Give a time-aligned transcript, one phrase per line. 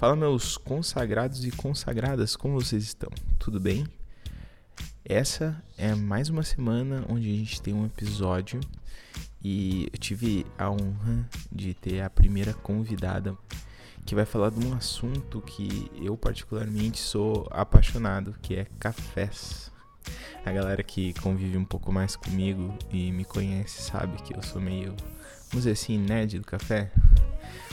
[0.00, 3.10] Fala, meus consagrados e consagradas, como vocês estão?
[3.38, 3.86] Tudo bem?
[5.04, 8.60] Essa é mais uma semana onde a gente tem um episódio
[9.44, 13.36] e eu tive a honra de ter a primeira convidada
[14.06, 19.70] que vai falar de um assunto que eu particularmente sou apaixonado, que é cafés.
[20.46, 24.62] A galera que convive um pouco mais comigo e me conhece sabe que eu sou
[24.62, 24.96] meio,
[25.50, 26.90] vamos dizer assim, nerd do café.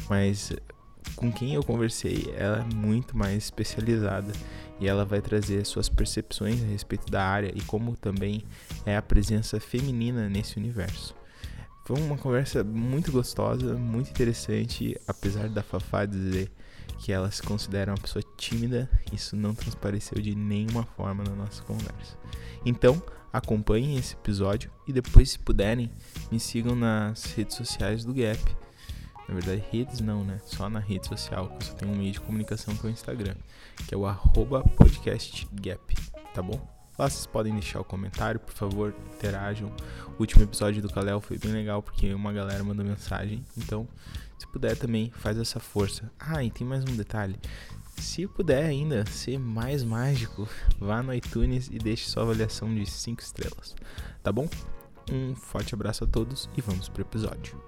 [0.09, 0.51] Mas
[1.15, 4.31] com quem eu conversei, ela é muito mais especializada
[4.79, 8.43] e ela vai trazer suas percepções a respeito da área e como também
[8.85, 11.15] é a presença feminina nesse universo.
[11.85, 16.51] Foi uma conversa muito gostosa, muito interessante, apesar da Fafá dizer
[16.99, 21.63] que ela se considera uma pessoa tímida, isso não transpareceu de nenhuma forma na nossa
[21.63, 22.17] conversa.
[22.65, 25.89] Então, acompanhem esse episódio e depois, se puderem,
[26.31, 28.39] me sigam nas redes sociais do Gap
[29.27, 30.39] na verdade, redes não, né?
[30.45, 32.93] Só na rede social, que eu só tenho um meio de comunicação que é o
[32.93, 33.35] Instagram,
[33.87, 34.03] que é o
[34.75, 35.95] podcastgap,
[36.33, 36.77] tá bom?
[36.97, 39.71] Lá vocês podem deixar o comentário, por favor, interajam.
[40.17, 43.45] O último episódio do Kalel foi bem legal porque uma galera mandou mensagem.
[43.55, 43.87] Então,
[44.39, 46.11] se puder também, faz essa força.
[46.19, 47.35] Ah, e tem mais um detalhe.
[47.97, 53.21] Se puder ainda ser mais mágico, vá no iTunes e deixe sua avaliação de 5
[53.21, 53.75] estrelas,
[54.23, 54.49] tá bom?
[55.11, 57.61] Um forte abraço a todos e vamos pro episódio.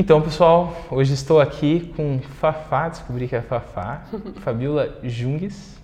[0.00, 4.02] Então, pessoal, hoje estou aqui com Fafá, descobri que é Fafá,
[4.40, 5.78] Fabiola Jungues,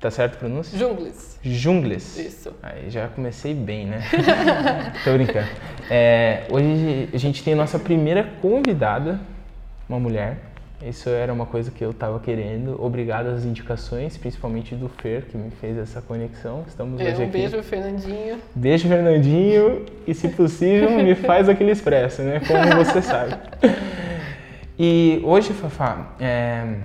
[0.00, 0.78] tá certo a pronúncia?
[0.78, 1.38] Jungles.
[1.42, 2.16] Jungles.
[2.16, 2.50] Isso.
[2.62, 4.02] Aí já comecei bem, né?
[5.04, 5.48] Tô brincando.
[5.90, 9.20] É, hoje a gente tem a nossa primeira convidada,
[9.86, 10.47] uma mulher,
[10.82, 12.80] isso era uma coisa que eu estava querendo.
[12.82, 16.64] Obrigado às indicações, principalmente do Fer, que me fez essa conexão.
[16.68, 17.32] Estamos é, hoje um aqui.
[17.32, 18.38] beijo, Fernandinho.
[18.54, 19.86] Beijo, Fernandinho.
[20.06, 22.40] E, se possível, me faz aquele expresso, né?
[22.46, 23.34] Como você sabe.
[24.78, 26.76] E hoje, Fafá, é,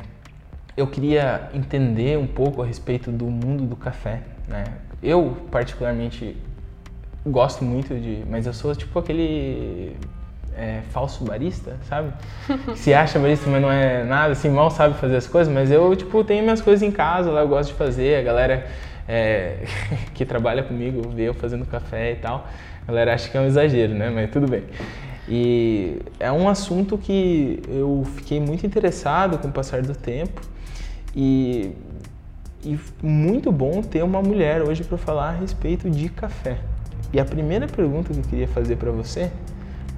[0.76, 4.64] eu queria entender um pouco a respeito do mundo do café, né?
[5.04, 6.36] Eu, particularmente,
[7.24, 8.24] gosto muito de...
[8.28, 9.96] Mas eu sou tipo aquele
[10.58, 12.14] é, falso barista, sabe?
[12.76, 15.96] Se acha barista, mas não é nada, assim, mal sabe fazer as coisas, mas eu,
[15.96, 18.68] tipo, tenho minhas coisas em casa, lá eu gosto de fazer, a galera
[19.08, 19.66] é,
[20.14, 22.48] que trabalha comigo vê eu fazendo café e tal,
[22.84, 24.10] a galera acha que é um exagero, né?
[24.10, 24.64] Mas tudo bem.
[25.28, 30.42] E é um assunto que eu fiquei muito interessado com o passar do tempo
[31.16, 31.72] e,
[32.64, 36.58] e muito bom ter uma mulher hoje para falar a respeito de café.
[37.14, 39.32] E a primeira pergunta que eu queria fazer para você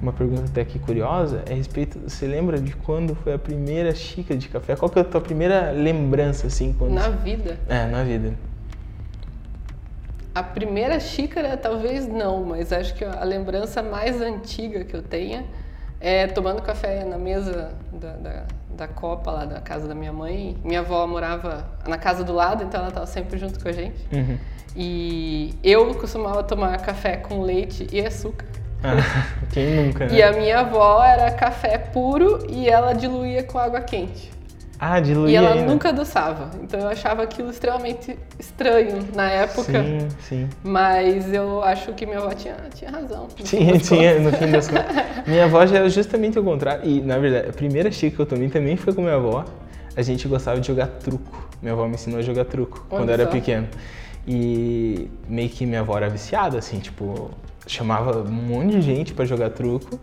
[0.00, 3.94] uma pergunta até aqui curiosa é a respeito, você lembra de quando foi a primeira
[3.94, 4.76] xícara de café?
[4.76, 7.58] Qual que é a tua primeira lembrança assim quando Na vida?
[7.68, 8.34] É, na vida.
[10.34, 15.44] A primeira xícara talvez não, mas acho que a lembrança mais antiga que eu tenha
[15.98, 20.58] é tomando café na mesa da, da, da copa lá da casa da minha mãe.
[20.62, 24.06] Minha avó morava na casa do lado, então ela estava sempre junto com a gente.
[24.12, 24.38] Uhum.
[24.76, 28.46] E eu costumava tomar café com leite e açúcar.
[28.82, 28.96] Ah,
[29.52, 30.14] quem nunca, né?
[30.14, 34.30] E a minha avó era café puro e ela diluía com água quente.
[34.78, 35.66] Ah, diluía E ela ainda.
[35.72, 36.50] nunca adoçava.
[36.62, 39.72] Então eu achava aquilo extremamente estranho na época.
[39.82, 40.48] Sim, sim.
[40.62, 43.26] Mas eu acho que minha avó tinha, tinha razão.
[43.42, 44.32] Tinha, tinha, contas.
[44.32, 44.96] no fim das contas.
[45.26, 46.82] Minha avó já era justamente o contrário.
[46.88, 49.44] E, na verdade, a primeira xícara que eu tomei também foi com minha avó.
[49.96, 51.48] A gente gostava de jogar truco.
[51.62, 53.30] Minha avó me ensinou a jogar truco Olha quando eu era só.
[53.30, 53.66] pequeno.
[54.28, 57.30] E meio que minha avó era viciada, assim, tipo,
[57.66, 59.98] chamava um monte de gente pra jogar truco.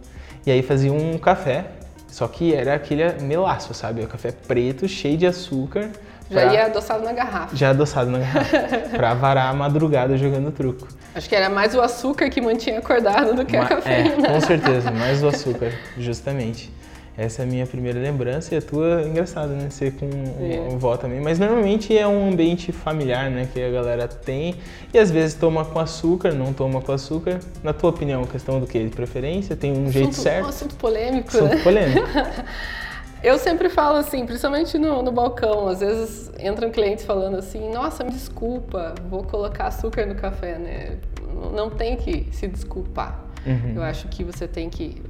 [0.46, 1.66] E aí fazia um café.
[2.08, 4.04] Só que era aquele melaço, sabe?
[4.04, 5.90] O café preto, cheio de açúcar.
[6.30, 7.56] Já pra- ia adoçado na garrafa.
[7.56, 8.58] Já adoçado na garrafa.
[8.96, 10.88] pra varar a madrugada jogando truco.
[11.16, 14.28] Acho que era mais o açúcar que mantinha acordado do que a Ma- cafeína.
[14.28, 16.72] É, com certeza, mais o açúcar, justamente.
[17.16, 19.70] Essa é a minha primeira lembrança e a tua, engraçado, né?
[19.70, 20.10] Ser com
[20.42, 20.74] É.
[20.74, 21.22] avó também.
[21.22, 23.48] Mas normalmente é um ambiente familiar, né?
[23.54, 24.56] Que a galera tem.
[24.92, 27.40] E às vezes toma com açúcar, não toma com açúcar.
[27.64, 28.84] Na tua opinião, questão do que?
[28.84, 29.56] De preferência?
[29.56, 30.46] Tem um jeito assunto, certo?
[30.46, 31.62] Um assunto polêmico, Assunto né?
[31.64, 32.08] polêmico.
[33.24, 38.04] Eu sempre falo assim, principalmente no, no balcão, às vezes entram clientes falando assim, nossa,
[38.04, 40.98] me desculpa, vou colocar açúcar no café, né?
[41.34, 43.24] Não- Não tem que se desculpar.
[43.46, 43.74] Uhum.
[43.78, 45.02] Eu acho que você tem que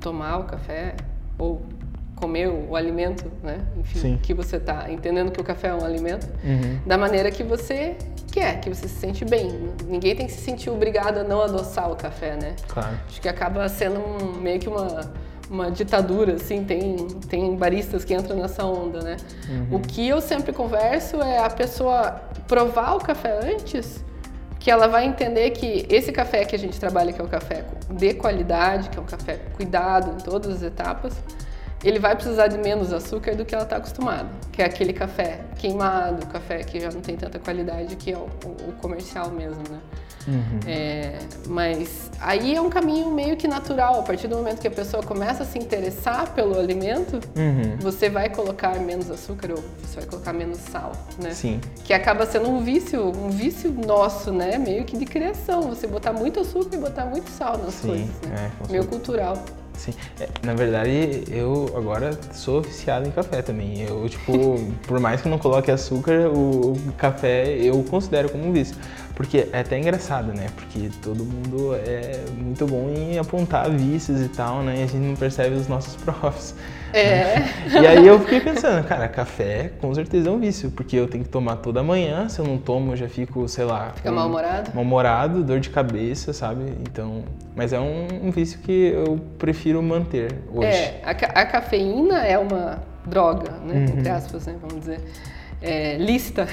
[0.00, 0.94] tomar o café
[1.38, 1.62] ou
[2.16, 3.58] comer o, alimento, né?
[3.78, 4.18] Enfim, Sim.
[4.20, 6.80] que você tá entendendo que o café é um alimento, Uhum.
[6.84, 7.96] da maneira que você
[8.32, 9.70] quer, que você se sente bem.
[9.86, 12.56] Ninguém tem que se sentir obrigado a não adoçar o café, né?
[12.66, 12.98] Claro.
[13.06, 15.12] Acho que acaba sendo um- meio que uma,
[15.48, 16.96] uma ditadura, assim, tem,
[17.28, 19.16] tem baristas que entram nessa onda, né?
[19.70, 24.04] O que eu sempre converso é a pessoa provar o café antes
[24.58, 27.64] que ela vai entender que esse café que a gente trabalha, que é o café
[27.90, 31.14] de qualidade, que é um café cuidado em todas as etapas,
[31.84, 35.40] ele vai precisar de menos açúcar do que ela está acostumada, que é aquele café
[35.56, 38.26] queimado, café que já não tem tanta qualidade, que é o,
[38.68, 39.78] o comercial mesmo, né?
[40.28, 40.60] Uhum.
[40.66, 44.00] É, mas aí é um caminho meio que natural.
[44.00, 47.76] A partir do momento que a pessoa começa a se interessar pelo alimento, uhum.
[47.80, 51.30] você vai colocar menos açúcar ou você vai colocar menos sal, né?
[51.30, 51.60] Sim.
[51.84, 54.58] Que acaba sendo um vício, um vício nosso, né?
[54.58, 55.62] Meio que de criação.
[55.62, 58.50] Você botar muito açúcar e botar muito sal nas Sim, coisas, né?
[58.68, 59.42] É, meio cultural.
[59.78, 59.94] Sim.
[60.20, 63.82] É, na verdade, eu agora sou viciado em café também.
[63.82, 64.32] Eu, tipo,
[64.86, 68.76] por mais que não coloque açúcar, o café eu considero como um vício.
[69.18, 70.46] Porque é até engraçado, né?
[70.54, 74.76] Porque todo mundo é muito bom em apontar vícios e tal, né?
[74.78, 76.54] E a gente não percebe os nossos profs.
[76.92, 77.38] É.
[77.82, 81.24] E aí eu fiquei pensando, cara, café com certeza é um vício, porque eu tenho
[81.24, 83.90] que tomar toda manhã, se eu não tomo eu já fico, sei lá...
[83.96, 84.70] Fica mal-humorado?
[84.72, 86.72] Mal-humorado, dor de cabeça, sabe?
[86.82, 87.24] Então...
[87.56, 90.68] Mas é um, um vício que eu prefiro manter hoje.
[90.68, 93.74] É, a, a cafeína é uma droga, né?
[93.74, 93.98] Uhum.
[93.98, 94.54] Entre aspas, né?
[94.62, 95.00] Vamos dizer
[95.60, 96.46] é, lista.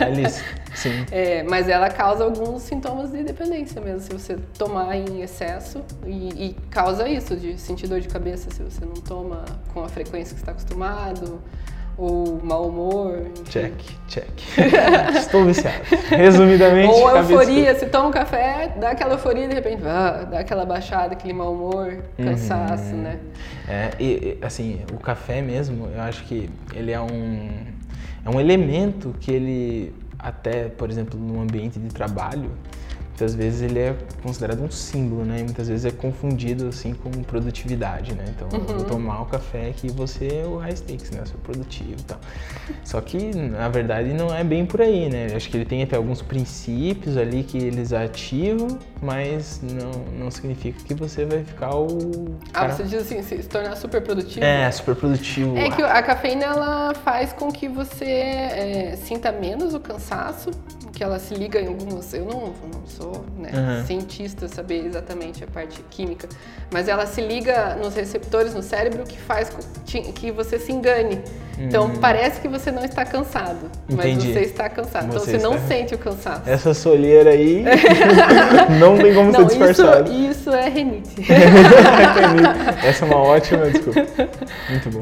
[0.00, 0.44] É lista,
[0.78, 1.04] sim.
[1.10, 6.46] É, mas ela causa alguns sintomas de dependência mesmo, se você tomar em excesso e,
[6.46, 10.34] e, causa isso, de sentir dor de cabeça se você não toma com a frequência
[10.34, 11.40] que está acostumado,
[11.96, 13.26] ou mau humor.
[13.50, 13.74] Check,
[14.06, 14.30] check.
[15.18, 15.82] Estou viciado.
[16.10, 16.94] Resumidamente.
[16.94, 20.64] Ou euforia, se toma um café, dá aquela euforia e de repente ah, dá aquela
[20.64, 23.02] baixada, aquele mau humor, cansaço, uhum.
[23.02, 23.18] né?
[23.68, 27.66] É, e assim, o café mesmo, eu acho que ele é um
[28.24, 32.50] é um elemento que ele, até, por exemplo, no ambiente de trabalho,
[33.18, 35.40] muitas vezes ele é considerado um símbolo, né?
[35.40, 38.24] E muitas vezes é confundido assim com produtividade, né?
[38.28, 38.78] Então, uhum.
[38.78, 41.20] vou tomar o café que você é o high stakes, né?
[41.22, 42.20] Eu sou produtivo e tal.
[42.84, 45.26] Só que, na verdade, não é bem por aí, né?
[45.30, 50.30] Eu acho que ele tem até alguns princípios ali que eles ativam, mas não, não
[50.30, 52.38] significa que você vai ficar o...
[52.50, 52.72] Ah, cara...
[52.72, 54.44] você diz assim, se tornar super produtivo?
[54.44, 55.56] É, super produtivo.
[55.56, 60.50] É que a cafeína, ela faz com que você é, sinta menos o cansaço,
[60.92, 62.12] que ela se liga em algumas.
[62.12, 63.86] Eu não, não sou né, uhum.
[63.86, 66.28] cientista saber exatamente a parte química,
[66.70, 69.50] mas ela se liga nos receptores no cérebro que faz
[70.14, 71.20] que você se engane.
[71.58, 71.96] Então uhum.
[71.96, 74.26] parece que você não está cansado, Entendi.
[74.26, 75.12] mas você está cansado.
[75.12, 76.42] Você então você não sente o cansaço.
[76.46, 77.64] Essa solheira aí
[78.78, 80.08] não tem como não, ser disfarçada.
[80.08, 81.26] Isso, isso é renite.
[82.84, 84.06] Essa é uma ótima desculpa.
[84.70, 85.00] Muito bom.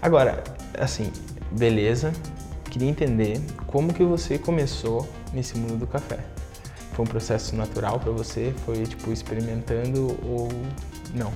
[0.00, 0.42] Agora,
[0.78, 1.10] assim,
[1.50, 2.12] beleza
[2.70, 6.20] queria entender como que você começou nesse mundo do café.
[6.92, 8.52] Foi um processo natural para você?
[8.64, 10.48] Foi tipo experimentando ou
[11.14, 11.32] não?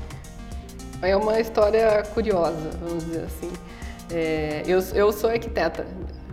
[1.02, 3.52] É uma história curiosa, vamos dizer assim.
[4.10, 5.86] É, eu, eu sou arquiteta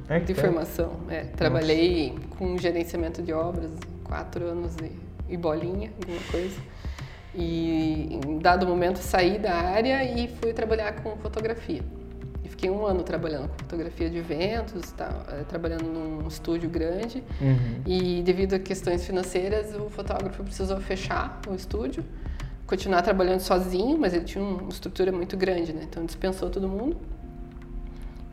[0.10, 0.92] é de formação.
[1.10, 3.72] É, trabalhei com gerenciamento de obras
[4.04, 6.60] quatro anos e, e bolinha, alguma coisa.
[7.34, 11.82] E em dado momento saí da área e fui trabalhar com fotografia
[12.62, 17.24] fiquei um ano trabalhando com fotografia de eventos, tá, é, trabalhando num estúdio grande.
[17.42, 17.82] Uhum.
[17.88, 22.06] E devido a questões financeiras, o fotógrafo precisou fechar o estúdio,
[22.68, 25.82] continuar trabalhando sozinho, mas ele tinha uma estrutura muito grande, né?
[25.90, 26.98] Então dispensou todo mundo.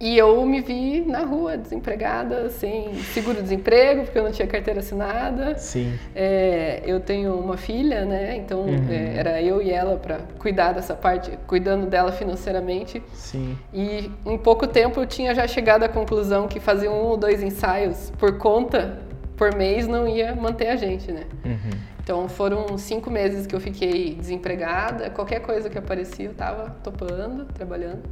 [0.01, 5.59] E eu me vi na rua, desempregada, sem seguro-desemprego, porque eu não tinha carteira assinada.
[5.59, 5.99] Sim.
[6.15, 8.37] É, eu tenho uma filha, né?
[8.37, 8.87] Então uhum.
[8.89, 13.03] é, era eu e ela para cuidar dessa parte, cuidando dela financeiramente.
[13.13, 13.59] Sim.
[13.75, 17.43] E em pouco tempo eu tinha já chegado à conclusão que fazer um ou dois
[17.43, 19.01] ensaios por conta,
[19.37, 21.25] por mês, não ia manter a gente, né?
[21.45, 21.79] Uhum.
[22.03, 25.11] Então foram cinco meses que eu fiquei desempregada.
[25.11, 28.03] Qualquer coisa que aparecia eu estava topando, trabalhando.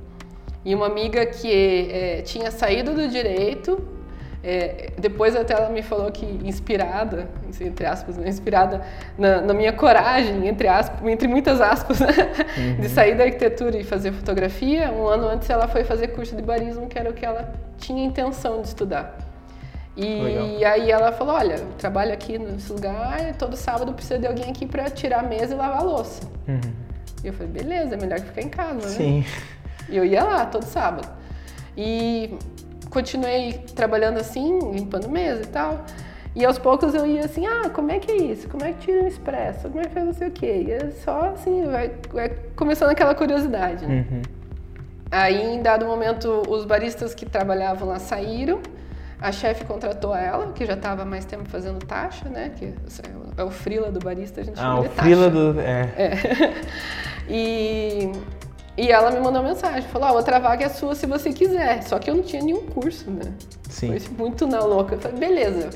[0.67, 3.81] E uma amiga que é, tinha saído do direito,
[4.43, 7.29] é, depois até ela me falou que inspirada,
[7.61, 8.81] entre aspas, né, inspirada
[9.17, 12.09] na, na, minha coragem, entre aspas, entre muitas aspas, né,
[12.59, 12.81] uhum.
[12.81, 16.43] de sair da arquitetura e fazer fotografia, um ano antes ela foi fazer curso de
[16.43, 19.17] barismo, que era o que ela tinha intenção de estudar.
[19.97, 20.73] E Legal.
[20.73, 24.91] aí ela falou, olha, trabalho aqui nesse lugar, todo sábado precisa de alguém aqui para
[24.91, 26.23] tirar a mesa e lavar a louça.
[26.49, 26.87] Uhum.
[27.23, 28.95] E eu falei, beleza, é melhor que ficar em casa, né?
[28.95, 29.25] Sim.
[29.89, 31.09] E eu ia lá todo sábado.
[31.77, 32.37] E
[32.91, 35.85] continuei trabalhando assim, limpando mesa e tal.
[36.35, 38.47] E aos poucos eu ia assim, ah, como é que é isso?
[38.49, 39.69] Como é que tira um expresso?
[39.69, 40.65] Como é que faz não sei o quê?
[40.67, 44.05] E é só assim, vai, vai começando aquela curiosidade, né?
[44.11, 44.23] Uhum.
[45.11, 48.61] Aí, em dado momento, os baristas que trabalhavam lá saíram.
[49.19, 52.53] A chefe contratou ela, que já estava mais tempo fazendo taxa, né?
[52.55, 52.75] Que
[53.39, 55.01] é o frila do barista, a gente ah, chama de taxa.
[55.01, 55.61] Ah, o frila do...
[55.61, 55.81] É.
[55.97, 56.13] é.
[57.27, 58.13] e
[58.77, 61.83] e ela me mandou uma mensagem, falou, a outra vaga é sua se você quiser.
[61.83, 63.33] Só que eu não tinha nenhum curso, né?
[63.71, 63.99] Sim.
[63.99, 64.97] Foi muito na louca.
[64.97, 65.71] Eu falei, beleza.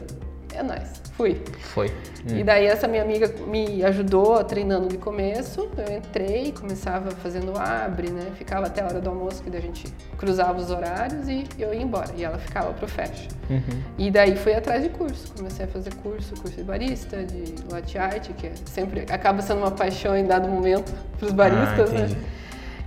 [0.54, 1.00] é nóis.
[1.21, 1.38] Fui.
[1.75, 1.88] Foi.
[1.88, 2.38] Hum.
[2.38, 5.69] E daí essa minha amiga me ajudou treinando de começo.
[5.76, 8.33] Eu entrei, começava fazendo abre, né?
[8.37, 11.75] Ficava até a hora do almoço, que daí a gente cruzava os horários e eu
[11.75, 12.11] ia embora.
[12.16, 13.28] E ela ficava pro fecha.
[13.50, 13.83] Uhum.
[13.99, 15.30] E daí fui atrás de curso.
[15.37, 19.59] Comecei a fazer curso, curso de barista, de latte art, que é sempre acaba sendo
[19.59, 22.09] uma paixão em dado momento pros baristas, ah, né?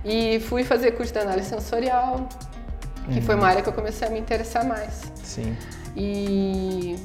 [0.04, 2.28] E fui fazer curso de análise sensorial,
[3.12, 5.02] que foi uma área que eu comecei a me interessar mais.
[5.22, 5.56] Sim.
[5.96, 6.96] E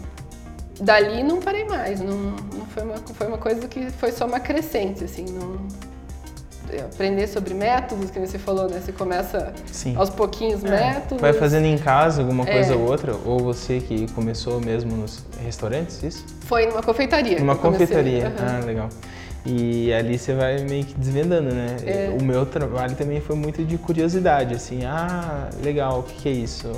[0.82, 4.40] dali não parei mais, não, não foi, uma, foi uma coisa que foi só uma
[4.40, 5.60] crescente, assim, não,
[6.86, 8.80] aprender sobre métodos, que você falou, né?
[8.80, 9.96] Você começa Sim.
[9.96, 11.22] aos pouquinhos É, métodos.
[11.22, 12.76] Vai fazendo em casa alguma coisa É.
[12.76, 16.26] ou outra, ou você que começou mesmo nos restaurantes, isso?
[16.42, 17.40] Foi numa confeitaria.
[17.40, 18.28] Numa confeitaria.
[18.28, 18.60] Aham.
[18.62, 18.90] Ah, legal.
[19.46, 21.78] E ali você vai meio que desvendando, né?
[21.86, 22.18] É.
[22.20, 26.32] O meu trabalho também foi muito de curiosidade, assim, ah, legal, o que, que é
[26.34, 26.72] isso?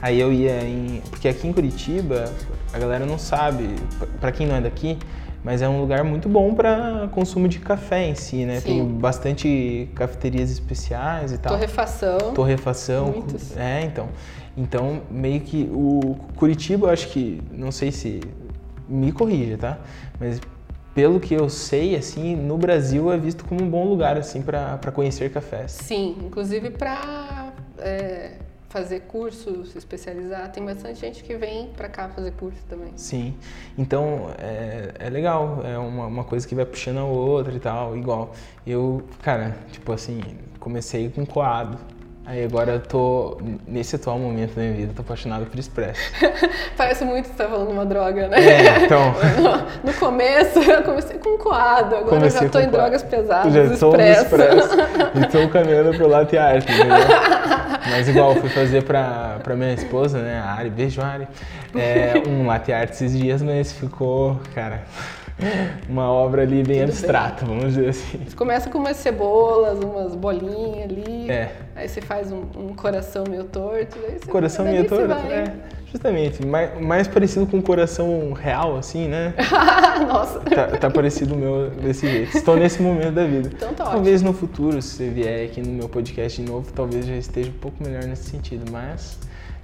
[0.00, 1.02] Aí eu ia em.
[1.10, 2.32] Porque aqui em Curitiba,
[2.72, 3.68] a galera não sabe,
[3.98, 4.98] p- pra quem não é daqui,
[5.44, 8.60] mas é um lugar muito bom para consumo de café em si, né?
[8.60, 8.66] Sim.
[8.66, 11.52] Tem bastante cafeterias especiais e tal.
[11.52, 12.18] Torrefação.
[12.34, 13.06] Torrefação.
[13.12, 13.56] Muitos.
[13.56, 14.08] É, então.
[14.56, 18.20] Então, meio que o Curitiba, eu acho que, não sei se
[18.88, 19.78] me corrija, tá?
[20.18, 20.40] Mas
[20.96, 24.90] pelo que eu sei, assim, no Brasil é visto como um bom lugar, assim, para
[24.94, 25.72] conhecer cafés.
[25.72, 27.52] Sim, inclusive para
[28.70, 30.50] fazer curso, se especializar.
[30.50, 32.92] Tem bastante gente que vem para cá fazer curso também.
[32.96, 33.34] Sim.
[33.76, 35.60] Então, é, é legal.
[35.64, 37.94] É uma, uma coisa que vai puxando a outra e tal.
[37.94, 38.32] Igual,
[38.66, 40.20] eu, cara, tipo assim,
[40.58, 41.78] comecei com coado.
[42.28, 46.00] Aí agora eu tô, nesse atual momento da minha vida, eu tô apaixonado por expresso.
[46.76, 48.36] Parece muito que você tá falando uma droga, né?
[48.40, 49.14] É, então...
[49.84, 52.76] No, no começo eu comecei com coado, agora eu Comecei já tô em coado.
[52.76, 54.64] drogas pesadas, Já estou no expresso.
[54.64, 54.76] expresso.
[55.14, 56.96] E estou caminhando pro latte art, entendeu?
[57.90, 61.28] Mas igual, eu fui fazer pra, pra minha esposa, né, a Ari, beijo Ari,
[61.76, 64.82] é, um latte art esses dias, mas ficou, cara,
[65.88, 68.18] uma obra ali bem Tudo abstrata, vamos dizer assim.
[68.26, 71.30] Você começa com umas cebolas, umas bolinhas ali.
[71.30, 71.52] É.
[71.74, 73.98] Aí você faz um, um coração meio torto.
[74.28, 75.32] Coração meio torto, vai.
[75.32, 75.54] é,
[75.90, 79.34] justamente, mais, mais parecido com um coração real, assim, né?
[80.08, 80.40] Nossa.
[80.40, 82.36] Tá, tá parecido o meu desse jeito.
[82.36, 83.50] Estou nesse momento da vida.
[83.54, 87.06] Então tá Talvez no futuro, se você vier aqui no meu podcast de novo, talvez
[87.06, 88.70] já esteja um pouco melhor nesse sentido.
[88.72, 89.18] Mas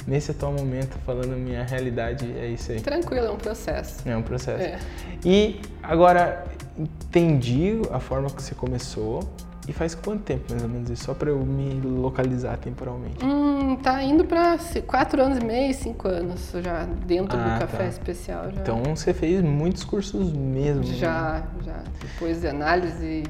[0.07, 2.81] nesse atual momento, falando a minha realidade, é isso aí.
[2.81, 4.07] Tranquilo, é um processo.
[4.09, 4.63] É um processo.
[4.63, 4.79] É.
[5.25, 6.45] E agora,
[6.79, 9.21] entendi a forma que você começou.
[9.69, 11.05] E faz quanto tempo, mais ou menos, isso?
[11.05, 13.25] Só para eu me localizar temporalmente.
[13.25, 14.27] Hum, tá indo
[14.59, 17.87] ci- quatro anos e meio, cinco anos já dentro Ah, do café tá.
[17.87, 18.51] especial.
[18.51, 18.61] Já.
[18.61, 20.81] Então você fez muitos cursos mesmo.
[20.83, 20.95] né?
[20.95, 21.81] Já, já.
[22.01, 23.23] Depois de análise,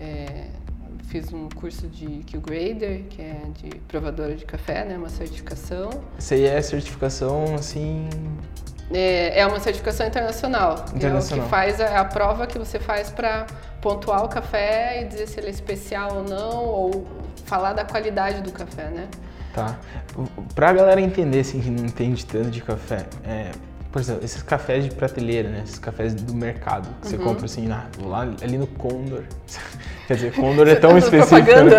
[0.00, 0.46] é,
[1.08, 4.96] fiz um curso de Q-Grader, que é de provadora de café, né?
[4.96, 5.90] Uma certificação.
[6.18, 8.08] Isso aí é certificação, assim...
[8.90, 10.76] É, é uma certificação internacional.
[10.76, 11.44] É o Internacional.
[11.44, 13.46] que faz a, a prova que você faz para
[13.82, 17.06] pontuar o café e dizer se ele é especial ou não, ou
[17.44, 19.08] falar da qualidade do café, né?
[19.54, 19.78] Tá.
[20.54, 23.50] Pra galera entender, assim, que não entende tanto de café, é,
[23.90, 25.62] por exemplo, esses cafés de prateleira, né?
[25.64, 27.24] Esses cafés do mercado, que você Uhum.
[27.24, 29.22] compra assim, na, lá ali no Condor.
[30.06, 31.46] Quer dizer, Condor é tão tá específico.
[31.50, 31.78] né?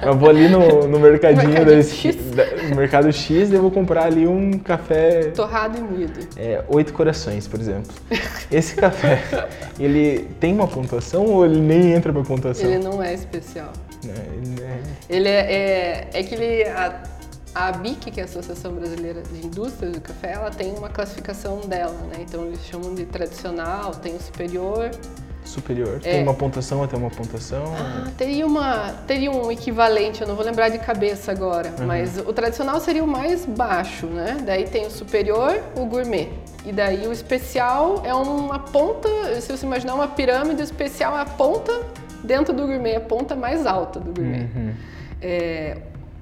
[0.02, 2.16] Eu vou ali no, no mercadinho da, X.
[2.34, 6.18] da- no mercado X e eu vou comprar ali um café Torrado e moído.
[6.38, 7.92] é, Oito Corações, por exemplo.
[8.50, 9.22] Esse café,
[9.78, 12.70] ele tem uma pontuação ou ele nem entra pra pontuação?
[12.70, 13.72] Ele não é especial.
[14.02, 17.02] Né, ele é- Ele é, é, é que ele, a,
[17.54, 21.60] a ABIC, que é a Associação Brasileira de Indústrias do Café, ela tem uma classificação
[21.60, 22.18] dela, né?
[22.20, 24.90] Então eles chamam de tradicional, tem o superior.
[25.44, 25.96] superior.
[25.96, 26.12] É.
[26.12, 27.64] Tem uma pontuação até uma pontuação?
[27.76, 32.32] Ah, teria, uma, teria um equivalente, eu não vou lembrar de cabeça agora, mas o
[32.32, 34.38] tradicional seria o mais baixo, né?
[34.44, 36.28] Daí tem o superior, o gourmet.
[36.64, 39.08] E daí o especial é uma ponta,
[39.40, 41.72] se você imaginar uma pirâmide, o especial é a ponta
[42.22, 44.46] dentro do gourmet, a ponta mais alta do gourmet.
[44.54, 44.74] Uhum.
[45.22, 45.76] É,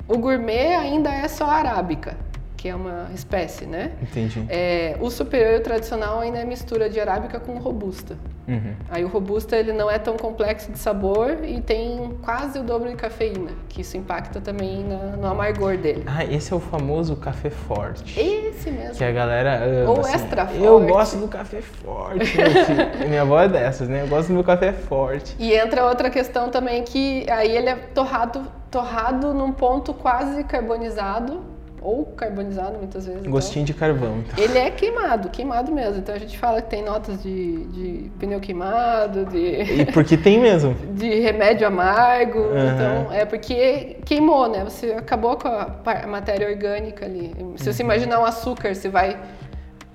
[0.08, 2.16] o gourmet ainda é só arábica,
[2.58, 3.92] que é uma espécie, né?
[4.02, 4.44] Entendi.
[4.48, 8.16] É, o superior e o tradicional ainda é mistura de arábica com robusta.
[8.48, 8.72] Uhum.
[8.90, 12.88] Aí o robusta ele não é tão complexo de sabor e tem quase o dobro
[12.88, 16.02] de cafeína, que isso impacta também na- no amargor dele.
[16.06, 18.18] Ah, esse é o famoso café forte.
[18.18, 18.94] Esse mesmo.
[18.96, 20.90] Que a galera ama, Ou assim, extra Eu forte.
[20.92, 22.36] gosto do café forte.
[23.08, 24.02] Minha avó é dessas, né?
[24.02, 25.36] Eu gosto do meu café forte.
[25.38, 31.42] E entra outra questão também que aí ele é torrado, torrado num ponto quase carbonizado,
[31.80, 33.20] ou carbonizado muitas vezes.
[33.20, 33.32] então.
[33.32, 34.42] Gostinho de carvão, então.
[34.42, 35.98] Ele é queimado, queimado mesmo.
[35.98, 39.38] Então a gente fala que tem notas de, de pneu queimado, de,
[39.82, 40.74] E porque tem mesmo.
[40.94, 42.38] de remédio amargo.
[42.40, 42.74] Aham.
[42.74, 44.64] Então é porque queimou, né?
[44.64, 47.32] Você acabou com a matéria orgânica ali.
[47.34, 47.56] Se Uhum.
[47.74, 49.18] você imaginar um açúcar, você vai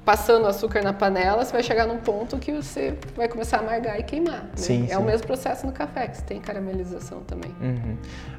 [0.06, 3.98] passando açúcar na panela, você vai chegar num ponto que você vai começar a amargar
[4.00, 4.44] e queimar.
[4.44, 4.50] Né?
[4.56, 4.96] Sim, é sim.
[4.98, 7.52] o mesmo processo no café, que você tem caramelização também.
[7.62, 7.96] Uhum.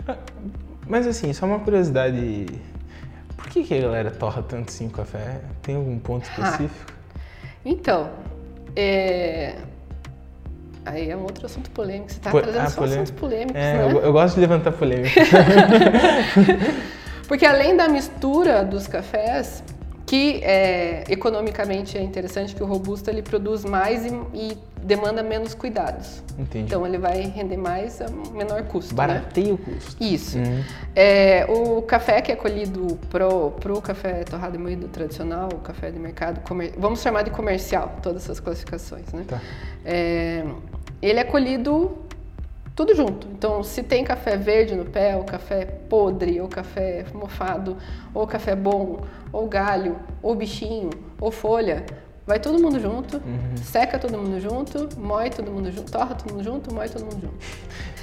[0.07, 0.17] Ah,
[0.87, 2.47] Mas assim, só uma curiosidade.
[3.45, 5.41] Por que, que a galera torra tanto assim o café?
[5.63, 6.43] Tem algum ponto Ah.
[6.43, 6.93] específico?
[7.65, 8.11] Então,
[8.75, 9.55] é...
[10.85, 12.11] aí é um outro assunto polêmico.
[12.11, 13.03] Você está Po- trazendo ah, só polêmico.
[13.03, 13.83] assuntos polêmicos, É, né?
[13.93, 15.21] eu, eu gosto de levantar polêmica.
[17.29, 19.63] Porque além da mistura dos cafés,
[20.15, 25.55] que é, economicamente é interessante que o robusto ele produz mais e, e demanda menos
[25.55, 26.23] cuidados.
[26.39, 26.67] Entendi.
[26.67, 28.93] Então ele vai render mais a menor custo.
[28.93, 28.97] Né?
[28.97, 29.97] Barateia o custo.
[30.01, 30.39] Isso.
[30.39, 30.63] Uhum.
[30.95, 35.91] É, o café que é colhido pro, pro café torrado e moído tradicional, o café
[35.91, 39.25] de mercado, comer- vamos chamar de comercial, todas essas classificações, né?
[39.27, 39.41] Tá.
[39.85, 40.45] É,
[41.03, 41.99] ele é colhido
[42.75, 43.27] tudo junto.
[43.33, 47.77] Então, se tem café verde no pé, ou café podre, ou café mofado,
[48.13, 49.01] ou café bom,
[49.33, 50.91] ou galho, ou bichinho,
[51.21, 51.85] ou folha,
[52.27, 53.57] vai todo mundo junto, Uhum.
[53.63, 57.21] seca todo mundo junto, moe todo mundo junto, torra todo mundo junto, moe todo mundo
[57.23, 57.35] junto.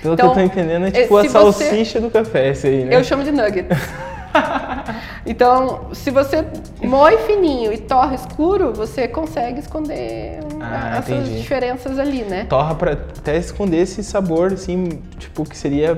[0.01, 2.49] Pelo Então, que eu tô entendendo, é eh, tipo a se você- salsicha do café,
[2.49, 2.95] esse aí, né?
[2.95, 3.67] Eu chamo de nugget.
[5.25, 6.45] então, se você
[6.83, 11.41] moe fininho e torra escuro, você consegue esconder Ah, essas entendi.
[11.41, 12.45] diferenças ali, né?
[12.45, 15.97] Torra pra até esconder esse sabor, assim, tipo, que seria.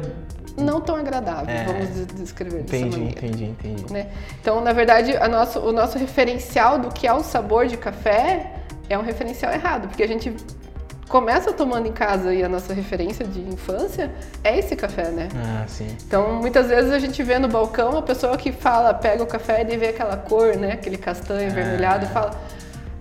[0.57, 1.63] Não tão agradável, É.
[1.63, 3.25] vamos des- descrever dessa Entendi, maneira.
[3.25, 3.91] entendi, entendi.
[3.93, 4.07] né?
[4.39, 8.51] Então, na verdade, nosso, o nosso referencial do que é o sabor de café
[8.87, 10.31] é um referencial errado, porque a gente
[11.07, 14.09] começa tomando em casa e a nossa referência de infância
[14.43, 15.27] é esse café, né?
[15.35, 15.87] Ah, sim.
[16.07, 19.65] Então, muitas vezes a gente vê no balcão a pessoa que fala, pega o café
[19.69, 20.73] e vê aquela cor, né?
[20.73, 22.31] Aquele castanho avermelhado e fala,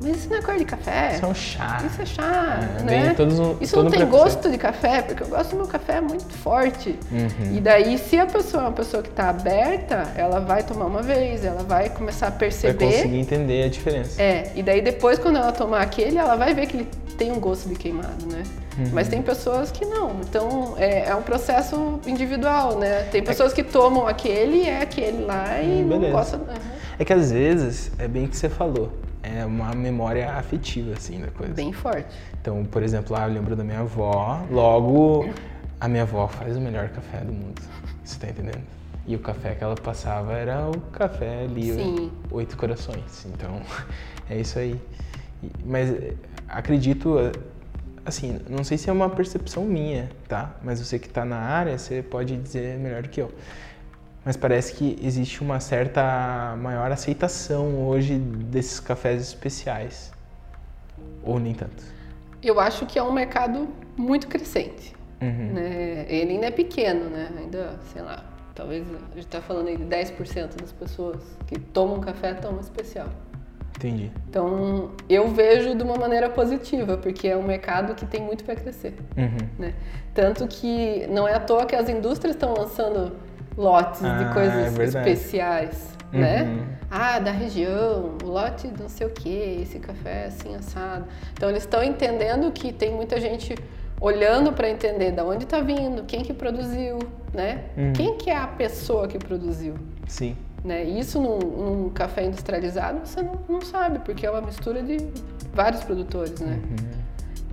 [0.05, 1.13] mas isso não é cor de café.
[1.15, 1.83] Isso é um chá.
[1.87, 3.15] Isso é chá, É, né?
[3.17, 6.01] todos um- Isso todo não tem gosto de café, porque eu gosto do meu café
[6.01, 6.99] muito forte.
[7.11, 7.55] Uhum.
[7.57, 11.03] E daí, se a pessoa é uma pessoa que está aberta, ela vai tomar uma
[11.03, 12.85] vez, ela vai começar a Vai perceber.
[12.85, 14.21] conseguir entender a diferença.
[14.21, 16.89] É, e daí depois quando ela tomar aquele, ela vai ver que ele
[17.23, 18.43] tem um gosto de queimado, né?
[18.77, 18.91] Uhum.
[18.93, 20.21] Mas tem pessoas que não.
[20.29, 23.05] Então é, é um processo individual, né?
[23.05, 26.41] Tem pessoas que tomam aquele, é aquele lá e Hum, não gostam.
[26.41, 26.47] Uhum.
[26.99, 31.21] É que às vezes, é bem o que você falou, é uma memória afetiva, assim,
[31.21, 31.55] da coisa.
[31.55, 32.09] Bem forte.
[32.41, 35.29] Então, por exemplo, lá eu lembro da minha avó, logo
[35.81, 37.63] a minha avó faz o melhor café do mundo.
[38.03, 38.63] Você tá entendendo?
[39.07, 42.11] E o café que ela passava era o café ali, Sim.
[42.33, 43.27] oito corações.
[43.27, 43.61] Então,
[44.29, 44.81] é isso aí.
[45.65, 45.89] Mas
[46.49, 47.17] acredito,
[48.05, 50.55] assim, não sei se é uma percepção minha, tá?
[50.63, 53.33] Mas você que tá na área, você pode dizer melhor do que eu.
[54.25, 60.13] Mas parece que existe uma certa maior aceitação hoje desses cafés especiais.
[61.25, 61.83] Ou nem tanto.
[62.43, 64.95] Eu acho que é um mercado muito crescente.
[65.21, 65.53] Uhum.
[65.53, 66.07] Né?
[66.09, 67.31] Ele ainda é pequeno, né?
[67.37, 68.25] Ainda, sei lá,
[68.55, 73.09] talvez a gente tá falando aí de 10% das pessoas que tomam café tão especial.
[73.77, 74.11] Entendi.
[74.29, 78.55] Então, eu vejo de uma maneira positiva, porque é um mercado que tem muito para
[78.55, 79.49] crescer, Uhum.
[79.59, 79.75] né?
[80.15, 83.13] Tanto que não é à toa que as indústrias estão lançando
[83.57, 85.11] lotes Ah, de é coisas verdade.
[85.11, 86.43] especiais, né?
[86.45, 86.63] Uhum.
[86.91, 91.07] Ah, da região, o lote não sei o que, esse café assim assado.
[91.33, 93.55] Então, eles estão entendendo que tem muita gente
[94.01, 96.99] olhando para entender da onde está vindo, quem que produziu,
[97.33, 97.65] né?
[97.77, 97.93] Uhum.
[97.95, 99.75] Quem que é a pessoa que produziu.
[100.07, 100.37] Sim.
[100.65, 100.85] Né?
[100.85, 104.97] Isso num, num café industrializado você não, não sabe, porque é uma mistura de
[105.53, 106.61] vários produtores, né?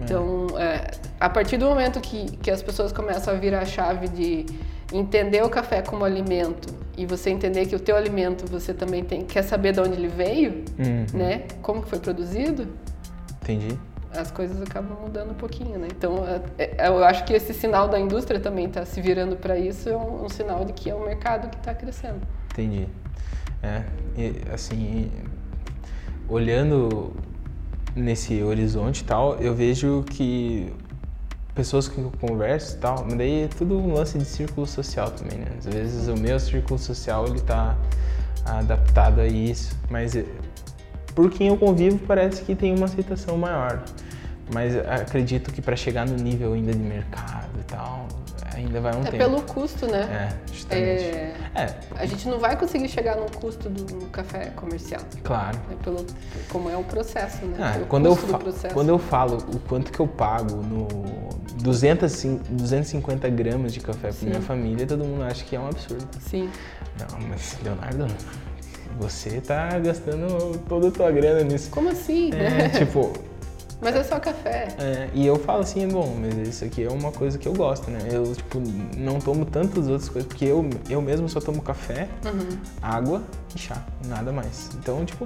[0.02, 4.08] Então, é, a partir do momento que, que as pessoas começam a virar a chave
[4.08, 4.46] de
[4.94, 9.26] entender o café como alimento e você entender que o teu alimento você também tem
[9.26, 11.06] quer saber de onde ele veio, Uhum.
[11.18, 11.44] né?
[11.62, 12.68] Como que foi produzido,
[13.42, 13.78] Entendi.
[14.16, 15.88] as coisas acabam mudando um pouquinho, né?
[15.92, 16.24] Então,
[16.58, 19.90] é, é, eu acho que esse sinal da indústria também está se virando para isso,
[19.90, 22.22] é um, um sinal de que é um mercado que está crescendo.
[22.60, 22.88] Entendi.
[23.64, 23.84] É,
[24.18, 25.10] e, assim,
[26.28, 27.14] olhando
[27.96, 30.74] nesse horizonte e tal, eu vejo que
[31.56, 35.10] pessoas que eu converso e tal, mas daí é tudo um lance de círculo social
[35.12, 35.48] também, né?
[35.58, 37.78] Às vezes o meu círculo social ele tá
[38.46, 40.26] adaptado a isso, mas eh,
[41.16, 43.84] por quem eu convivo parece que tem uma aceitação maior.
[44.54, 48.08] Mas acredito que para chegar no nível ainda de mercado e tal,
[48.60, 49.18] ainda vai um É tempo.
[49.18, 50.30] pelo custo, né?
[50.48, 51.04] É, justamente.
[51.04, 55.02] É, É, a gente não vai conseguir chegar no custo do café comercial.
[55.24, 55.58] claro.
[55.72, 56.06] É pelo,
[56.50, 57.58] como é o processo, né?
[57.60, 58.18] Ah, quando, eu
[58.74, 60.88] quando eu falo o quanto que eu pago no
[61.62, 65.68] 200, cin- 250 gramas de café para minha família, todo mundo acha que é um
[65.68, 66.08] absurdo.
[66.22, 66.50] Sim.
[67.00, 68.08] Não, mas Leonardo,
[69.00, 71.70] você tá gastando toda a tua grana nisso.
[71.72, 72.32] Como assim?
[72.34, 73.14] É, tipo,
[73.82, 74.68] Mas é só café.
[74.78, 77.90] É, e eu falo assim, bom, mas isso aqui é uma coisa que eu gosto,
[77.90, 78.00] né?
[78.12, 78.62] Eu, tipo,
[78.98, 82.58] não tomo tantas outras coisas, porque eu, eu mesmo só tomo café, Uhum.
[82.82, 83.24] água
[83.56, 84.70] e chá, nada mais.
[84.78, 85.26] Então, tipo,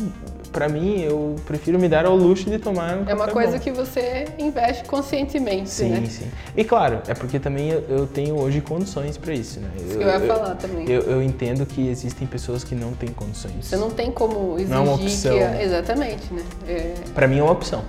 [0.51, 3.59] pra mim, eu prefiro me dar ao luxo de tomar um É uma coisa bom.
[3.59, 6.05] que você investe conscientemente, Sim, né?
[6.07, 6.31] sim.
[6.55, 9.69] E claro, é porque também eu, eu tenho hoje condições pra isso, né?
[9.77, 10.87] Isso que eu ia falar também.
[10.89, 13.65] Eu, eu entendo que existem pessoas que não têm condições.
[13.65, 15.37] Você não tem como exigir Não é uma opção.
[15.59, 16.43] Exatamente, né?
[16.67, 17.83] É, Pra mim é uma opção,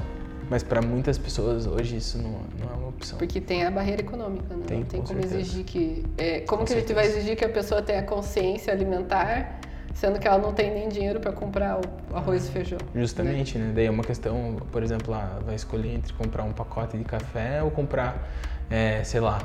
[0.51, 3.19] mas pra muitas pessoas hoje isso não, não é uma opção.
[3.19, 4.65] Porque tem a barreira econômica, né?
[4.67, 5.41] Tem, não tem com como certeza.
[5.41, 6.05] exigir que.
[6.19, 7.09] é, como Com que a gente certeza.
[7.09, 9.61] vai exigir que a pessoa tenha consciência alimentar,
[9.95, 11.79] sendo que ela não tem nem dinheiro para comprar
[12.13, 12.79] o arroz e feijão?
[12.95, 13.73] Justamente, né?
[13.75, 17.63] Daí é uma questão, por exemplo, ah, vai escolher entre comprar um pacote de café
[17.63, 18.29] ou comprar,
[18.71, 19.41] é, sei lá,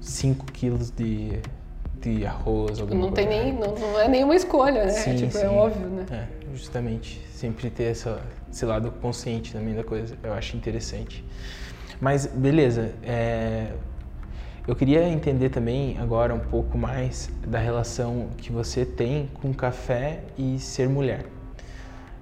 [0.00, 1.40] 5 quilos de,
[2.00, 3.42] de arroz, alguma Não tem coisa.
[3.44, 3.52] nem.
[3.54, 4.90] Não, não é nenhuma escolha, né?
[4.90, 5.44] Sim, tipo, sim.
[5.44, 6.06] é óbvio, né?
[6.10, 7.26] É, justamente.
[7.38, 8.20] Sempre ter essa,
[8.50, 10.18] esse lado consciente também da coisa.
[10.24, 11.24] Eu acho interessante.
[12.00, 12.92] Mas, beleza.
[13.00, 13.74] é,
[14.66, 20.24] eu queria entender também agora um pouco mais da relação que você tem com café
[20.36, 21.26] e ser mulher.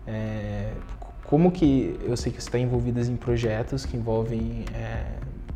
[0.06, 0.70] É,
[1.24, 5.06] como que eu sei que você está envolvida em projetos que envolvem é,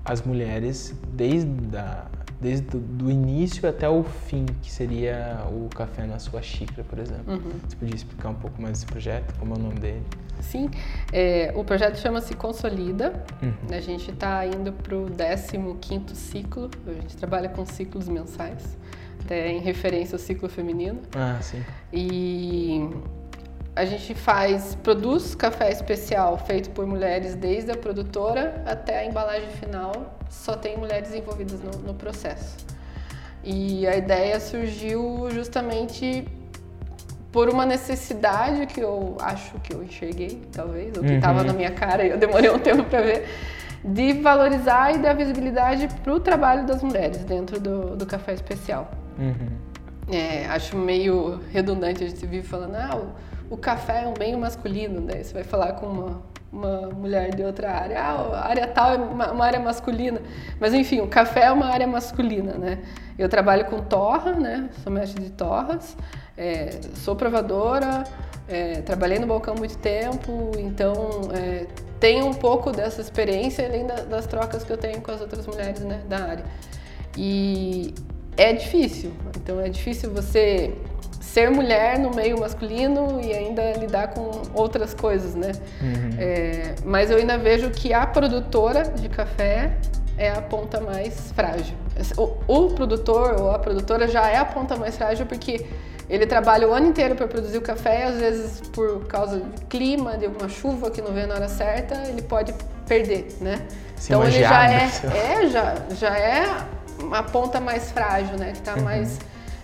[0.05, 2.07] as mulheres desde a,
[2.41, 6.99] desde do, do início até o fim, que seria o café na sua xícara, por
[6.99, 7.35] exemplo.
[7.35, 7.53] Uhum.
[7.69, 9.35] Você podia explicar um pouco mais desse projeto?
[9.39, 10.03] Como é o nome dele?
[10.41, 10.71] Sim,
[11.13, 13.25] é, o projeto chama-se Consolida.
[13.43, 13.77] Uhum.
[13.77, 15.09] A gente está indo para o
[15.81, 16.71] 15 ciclo.
[16.87, 18.79] A gente trabalha com ciclos mensais,
[19.23, 21.01] até em referência ao ciclo feminino.
[21.15, 21.63] Ah, sim.
[21.93, 22.89] E
[23.75, 29.49] a gente faz, produz café especial feito por mulheres desde a produtora até a embalagem
[29.51, 30.19] final.
[30.29, 32.57] Só tem mulheres envolvidas no, no processo.
[33.43, 36.27] E a ideia surgiu justamente
[37.33, 41.47] por uma necessidade que eu acho que eu enxerguei, talvez, ou que estava Uhum.
[41.47, 43.29] na minha cara e eu demorei um tempo para ver,
[43.85, 48.91] de valorizar e dar visibilidade para o trabalho das mulheres dentro do, do café especial.
[49.19, 49.49] Uhum.
[50.13, 54.37] É, acho meio redundante a gente vive falando, ah, o, o café é um bem
[54.37, 58.67] masculino, daí você vai falar com uma, uma mulher de outra área, ah, a área
[58.67, 60.21] tal é uma, uma área masculina.
[60.61, 62.79] Mas enfim, o café é uma área masculina, né?
[63.19, 64.71] Eu trabalho com torra, né?
[64.83, 65.97] Sou mestre de torras,
[66.39, 68.05] é, sou provadora,
[68.49, 70.95] é, trabalhei no balcão muito tempo, então
[71.35, 71.67] é,
[71.99, 75.47] tenho um pouco dessa experiência além da- das trocas que eu tenho com as outras
[75.47, 76.45] mulheres né, da área.
[77.17, 77.93] E
[78.37, 80.75] é difícil, então é difícil você
[81.21, 85.53] ser mulher no meio masculino e ainda lidar com outras coisas, né?
[85.81, 86.17] Uhum.
[86.19, 89.77] É, mas eu ainda vejo que a produtora de café
[90.19, 91.77] é a ponta mais frágil.
[92.17, 95.67] O, o produtor ou a produtora já é a ponta mais frágil porque
[96.09, 99.65] ele trabalha o ano inteiro para produzir o café, e às vezes por causa de
[99.67, 102.53] clima, de uma chuva que não vem na hora certa, ele pode
[102.89, 103.63] perder, né?
[104.05, 106.45] Então ele já geada, é, é já, já é
[107.13, 108.53] a ponta mais frágil, né?
[108.53, 108.83] Que está Uhum.
[108.83, 109.19] mais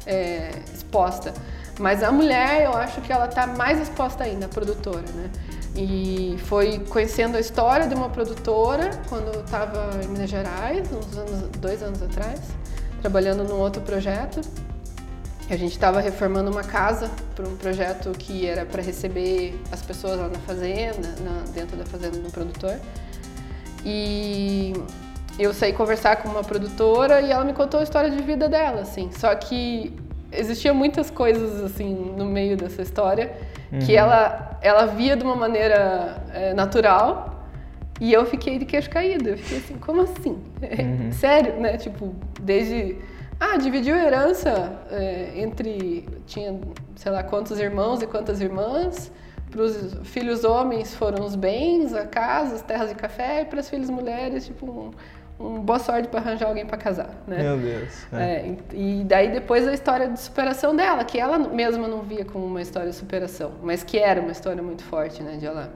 [0.06, 1.32] é, exposta.
[1.78, 5.30] Mas a mulher, eu acho que ela está mais exposta ainda, a produtora, né?
[5.74, 11.18] E foi conhecendo a história de uma produtora quando eu estava em Minas Gerais, uns
[11.18, 12.40] anos, dois anos atrás,
[13.02, 14.40] trabalhando num outro projeto.
[15.50, 20.18] A gente estava reformando uma casa para um projeto que era para receber as pessoas
[20.18, 22.76] lá na fazenda, na- dentro da fazenda do produtor.
[23.84, 24.72] E
[25.38, 28.80] eu saí conversar com uma produtora e ela me contou a história de vida dela,
[28.82, 29.10] assim.
[29.12, 29.92] Só que
[30.32, 33.32] existia muitas coisas assim no meio dessa história
[33.84, 33.98] que Uhum.
[33.98, 37.44] ela ela via de uma maneira é, natural
[38.00, 39.30] e eu fiquei de queixo caído.
[39.30, 40.38] Eu fiquei assim, como assim?
[40.62, 41.12] Uhum.
[41.12, 41.76] Sério, né?
[41.76, 42.96] Tipo, desde
[43.38, 46.58] ah, dividiu a herança é, entre tinha
[46.96, 49.12] sei lá quantos irmãos e quantas irmãs.
[49.50, 53.60] Para os filhos homens foram os bens, a casa, as terras de café, e para
[53.60, 54.90] as filhas mulheres, tipo, um,
[55.38, 57.42] um boa sorte para arranjar alguém para casar, né?
[57.42, 58.06] Meu Deus.
[58.12, 58.16] É.
[58.16, 62.46] É, e daí depois a história de superação dela, que ela mesma não via como
[62.46, 65.36] uma história de superação, mas que era uma história muito forte, né?
[65.36, 65.70] De ela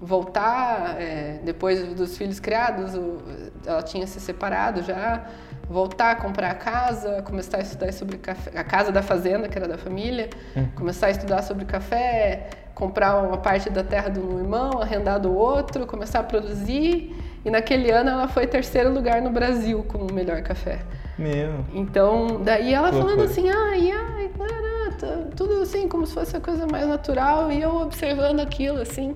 [0.00, 3.18] voltar, é, depois dos filhos criados, o-
[3.64, 5.24] ela tinha se separado já,
[5.68, 9.56] voltar a comprar a casa, começar a estudar sobre café, a casa da fazenda, que
[9.58, 10.28] era da família,
[10.74, 15.34] começar a estudar sobre café, comprar uma parte da terra de um irmão, arrendar do
[15.34, 17.16] outro, começar a produzir,
[17.46, 20.80] e naquele ano ela foi terceiro lugar no Brasil como o melhor café.
[21.16, 21.64] Meu.
[21.72, 26.40] Então, daí ela falando assim, ai, ai, tará, tá, tudo assim, como se fosse a
[26.40, 29.14] coisa mais natural, e eu observando aquilo, assim.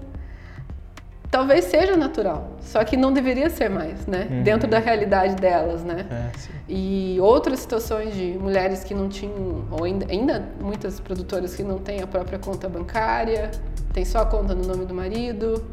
[1.28, 4.28] Talvez seja natural, só que não deveria ser mais, né?
[4.30, 4.42] Uhum.
[4.44, 6.06] Dentro da realidade delas, né?
[6.08, 6.30] É.
[6.68, 11.78] E outras situações de mulheres que não tinham, ou ainda, ainda muitas produtoras que não
[11.78, 13.50] têm a própria conta bancária,
[13.92, 15.64] tem só a conta no nome do marido,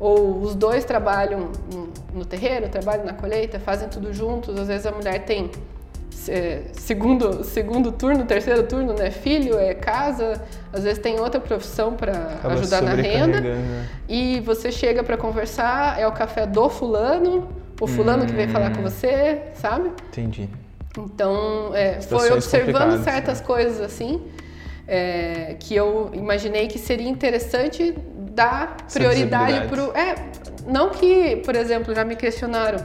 [0.00, 1.50] ou os dois trabalham
[2.12, 4.58] no, terreiro, trabalham na colheita, fazem tudo juntos.
[4.58, 5.50] Às vezes a mulher tem
[6.28, 9.10] é, segundo, segundo turno, terceiro turno, né?
[9.10, 10.40] Filho, é casa,
[10.72, 13.42] às vezes tem outra profissão para ajudar na renda.
[14.08, 17.48] E você chega para conversar, é o café do fulano,
[17.80, 18.26] o fulano hum.
[18.26, 18.84] que vem falar com hum.
[18.84, 19.90] você, sabe?
[20.08, 20.48] Entendi.
[20.96, 23.46] Então, é, foi observando certas né?
[23.46, 24.20] coisas assim
[24.88, 27.94] é, que eu imaginei que seria interessante
[28.38, 30.14] dar prioridade para É,
[30.66, 32.78] não que, por exemplo, já me questionaram.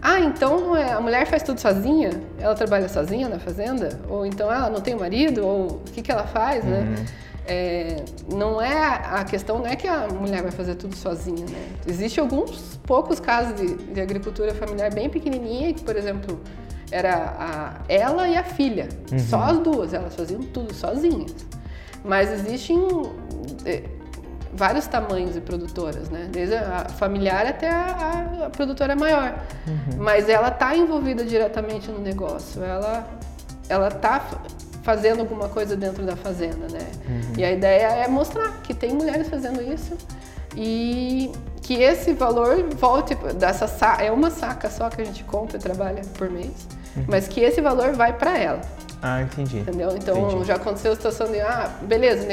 [0.00, 2.10] Ah, então é, a mulher faz tudo sozinha?
[2.38, 4.00] Ela trabalha sozinha na fazenda?
[4.08, 5.44] Ou então ela não tem marido?
[5.44, 6.78] Ou o que, que ela faz, né?
[6.78, 6.84] uhum.
[6.84, 7.06] né?
[7.46, 7.96] É,
[8.32, 11.68] não é a questão não é que a mulher vai fazer tudo sozinha, né?
[11.86, 16.40] Existem alguns poucos casos de, de agricultura familiar bem pequenininha que, por exemplo,
[16.92, 19.18] era a, ela e a filha, uhum.
[19.18, 21.34] só as duas, elas faziam tudo sozinhas.
[22.04, 22.78] Mas existem
[23.64, 23.82] é,
[24.52, 26.28] vários tamanhos de produtoras, né?
[26.30, 29.34] Desde a familiar até a, a produtora maior.
[29.66, 30.02] Uhum.
[30.02, 32.62] Mas ela está envolvida diretamente no negócio.
[32.62, 33.06] Ela
[33.68, 34.20] ela está
[34.82, 36.86] fazendo alguma coisa dentro da fazenda, né?
[37.08, 37.34] Uhum.
[37.38, 39.96] E a ideia é mostrar que tem mulheres fazendo isso
[40.56, 41.30] e
[41.62, 45.60] que esse valor volte dessa saca, é uma saca só que a gente compra e
[45.60, 47.04] trabalha por mês, uhum.
[47.06, 48.60] mas que esse valor vai para ela.
[49.00, 49.58] Ah, entendi.
[49.58, 49.96] Entendeu?
[49.96, 50.44] Então entendi.
[50.44, 52.26] já aconteceu a situação de, ah, beleza,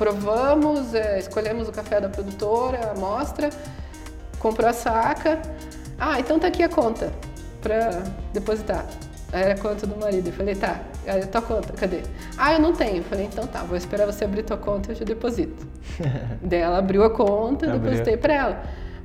[0.00, 3.50] provamos, é, escolhemos o café da produtora, a amostra,
[4.38, 5.42] comprou a saca.
[5.98, 7.12] Ah, então tá aqui a conta
[7.60, 8.86] para depositar.
[9.30, 10.28] Aí era a conta do marido.
[10.28, 12.00] Eu falei, tá, aí a tua conta, cadê?
[12.38, 12.96] Ah, eu não tenho.
[12.96, 15.66] Eu falei, então tá, vou esperar você abrir tua conta e eu te deposito.
[16.40, 18.62] Daí ela abriu a conta, e depositei para ela.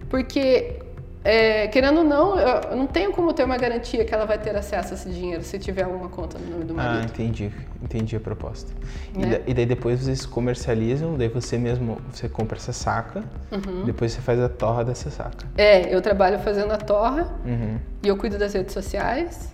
[0.10, 0.79] Porque
[1.25, 4.55] é, querendo ou não, eu não tenho como ter uma garantia que ela vai ter
[4.55, 7.01] acesso a esse dinheiro se tiver alguma conta no nome do marido.
[7.01, 7.51] Ah, entendi.
[7.81, 8.71] Entendi a proposta.
[9.15, 9.41] Né?
[9.47, 13.85] E, daí depois vocês comercializam, daí você mesmo, você compra essa saca, uhum.
[13.85, 15.47] depois você faz a torra dessa saca.
[15.57, 17.79] É, eu trabalho fazendo a torra uhum.
[18.03, 19.51] e eu cuido das redes sociais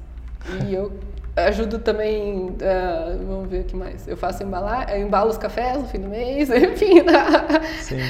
[0.67, 0.91] e eu
[1.47, 4.07] ajudo também, uh, vamos ver o que mais.
[4.07, 7.61] Eu faço embalar, eu embalo os cafés no fim do mês, enfim, né?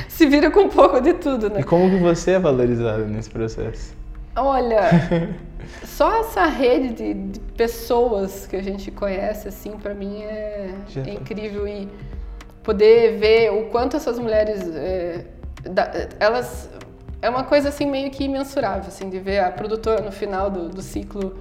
[0.07, 1.61] se vira com um pouco de tudo, né?
[1.61, 3.95] E como que você é valorizada nesse processo?
[4.35, 4.81] Olha,
[5.83, 10.73] só essa rede de, de, pessoas que a gente conhece, assim, para mim é,
[11.05, 11.89] é, incrível e
[12.63, 15.25] poder ver o quanto essas mulheres, é,
[15.69, 16.69] da, elas
[17.21, 20.69] é uma coisa assim meio que imensurável, assim, de ver a produtora no final do,
[20.69, 21.37] do ciclo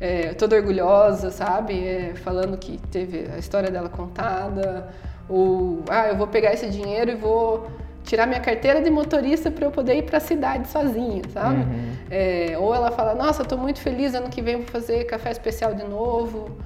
[0.00, 1.86] é, toda orgulhosa, sabe?
[1.86, 4.88] É, falando que teve a história dela contada,
[5.28, 7.66] ou ah, eu vou pegar esse dinheiro e vou
[8.04, 11.62] tirar minha carteira de motorista para eu poder ir para a cidade sozinha, sabe?
[11.62, 11.92] Uhum.
[12.08, 15.74] É, ou ela fala, nossa, estou muito feliz, ano que vem vou fazer café especial
[15.74, 16.56] de novo.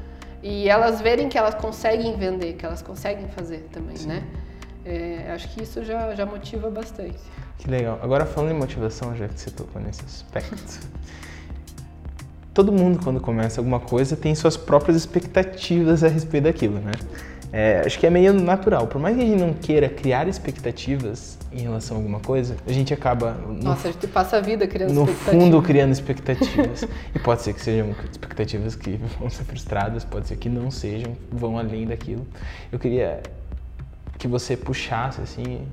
[0.43, 4.09] E elas verem que elas conseguem vender, que elas conseguem fazer também, Sim.
[4.09, 4.23] né?
[4.85, 7.19] É, acho que isso já, já motiva bastante.
[7.59, 7.99] Que legal.
[8.03, 10.81] Agora falando em motivação, já que você tocou nesse aspecto,
[12.53, 16.93] todo mundo, quando começa alguma coisa, tem suas próprias expectativas a respeito daquilo, né?
[17.53, 18.87] É, acho que é meio natural.
[18.87, 22.73] Por mais que a gente não queira criar expectativas em relação a alguma coisa, a
[22.73, 23.33] gente acaba.
[23.33, 25.35] No, Nossa, a gente passa a vida criando no expectativas.
[25.35, 26.85] No fundo, criando expectativas.
[27.13, 31.17] e pode ser que sejam expectativas que vão ser frustradas, pode ser que não sejam,
[31.33, 32.25] vão além daquilo.
[32.71, 33.21] Eu queria
[34.17, 35.67] que você puxasse, assim,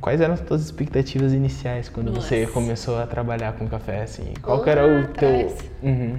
[0.00, 2.28] Quais eram as tuas expectativas iniciais quando Nossa.
[2.28, 4.02] você começou a trabalhar com café?
[4.02, 4.34] Assim?
[4.42, 5.56] Qual que era o teu.
[5.82, 6.18] Uhum.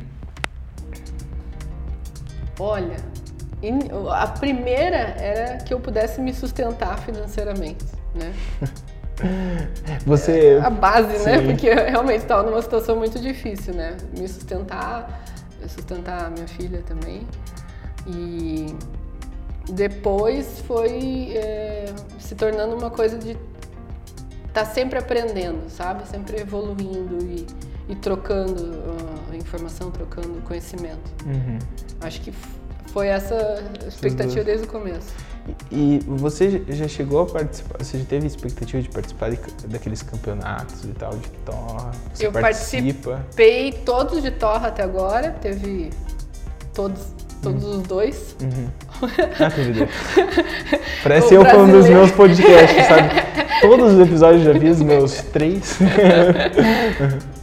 [2.60, 2.98] Olha,
[4.12, 8.34] a primeira era que eu pudesse me sustentar financeiramente, né?
[10.06, 10.56] Você.
[10.56, 11.18] É a base, né?
[11.18, 11.26] Sim.
[11.26, 11.42] né?
[11.52, 13.96] Porque eu realmente estava numa situação muito difícil, né?
[14.18, 15.24] Me sustentar,
[15.68, 17.26] sustentar a minha filha também.
[18.08, 18.76] E
[19.70, 21.86] depois foi é,
[22.20, 23.38] se tornando uma coisa de
[24.56, 26.08] tá sempre aprendendo, sabe?
[26.08, 27.46] Sempre evoluindo e,
[27.90, 31.12] e trocando uh, informação, trocando conhecimento.
[31.26, 31.60] Uhum.
[32.00, 32.34] Acho que
[32.88, 35.14] foi essa expectativa desde o começo.
[35.70, 39.38] E, e você já chegou a participar, você já teve expectativa de participar de,
[39.68, 41.92] daqueles campeonatos e tal, de torra?
[42.14, 43.12] Você Eu participa?
[43.12, 45.92] participei todos de torra até agora, teve
[46.74, 47.02] todos
[47.46, 47.78] todos uhum.
[47.78, 48.36] os dois.
[48.42, 48.68] Uhum.
[49.38, 49.52] Ah,
[51.04, 53.10] Parece eu falando dos meus podcasts, sabe?
[53.62, 55.78] Todos os episódios já vi, os meus três.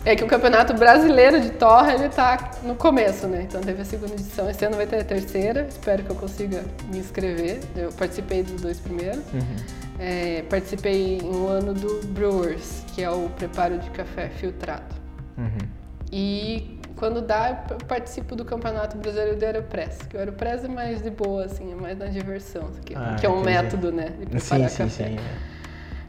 [0.04, 3.46] É que o Campeonato Brasileiro de Torre ele tá no começo, né?
[3.48, 5.64] Então teve a segunda edição, esse ano vai ter a terceira.
[5.68, 7.60] Espero que eu consiga me inscrever.
[7.76, 9.22] Eu participei dos dois primeiros.
[9.32, 9.56] Uhum.
[10.00, 14.92] É, participei em um ano do Brewers, que é o preparo de café filtrado.
[15.38, 15.68] Uhum.
[16.10, 20.02] E quando dá, eu participo do Campeonato Brasileiro do Aeropress.
[20.08, 23.26] Que o Aeropress é mais de boa, assim, é mais na diversão, que, ah, que
[23.26, 24.88] é um método, né, de preparar sim, café.
[24.88, 25.52] Sim, sim, é.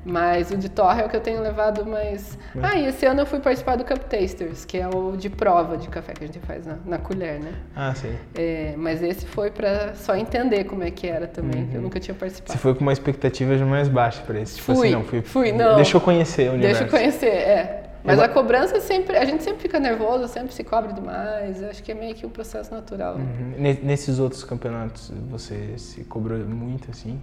[0.06, 2.38] Mas o de torre é o que eu tenho levado mais.
[2.62, 5.78] Ah, e esse ano eu fui participar do Cup Tasters, que é o de prova
[5.78, 7.54] de café que a gente faz na, na colher, né?
[7.76, 8.14] Ah, sim.
[8.36, 11.84] É, mas esse foi pra só entender como é que era também, que eu Uhum.
[11.86, 12.52] nunca tinha participado.
[12.54, 14.58] Você foi com uma expectativa mais baixa pra esse.
[14.58, 15.22] Tipo Fui, assim, não, fui.
[15.24, 15.76] fui, não.
[15.78, 16.82] Deixa eu conhecer o universo.
[16.82, 17.83] Deixa eu conhecer, é.
[18.04, 21.62] Mas Eu- a cobrança sempre, a gente sempre fica nervoso, sempre se cobra demais.
[21.62, 23.16] Eu acho que é meio que um processo natural.
[23.16, 23.54] Uhum.
[23.58, 27.20] Ne- Nesses outros campeonatos, você se cobrou muito, assim?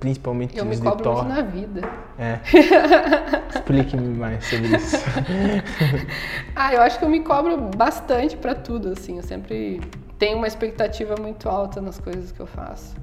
[0.00, 1.80] Principalmente Eu me os de cobro muito na vida.
[2.18, 2.40] É.
[3.54, 4.96] Explique-me mais sobre isso.
[6.56, 9.16] Ah, eu acho que eu me cobro bastante pra tudo, assim.
[9.18, 9.80] Eu sempre
[10.18, 12.94] tenho uma expectativa muito alta nas coisas que eu faço.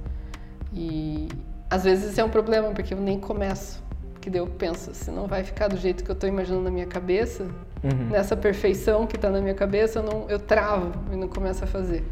[0.74, 1.28] E
[1.70, 3.82] às vezes isso é um problema, porque eu nem começo.
[4.30, 6.86] Daí eu penso, se não vai ficar do jeito que eu tô imaginando na minha
[6.88, 7.46] cabeça,
[7.84, 8.10] Uhum.
[8.10, 11.68] nessa perfeição que tá na minha cabeça, eu, não, eu travo e não começo a
[11.68, 12.04] fazer.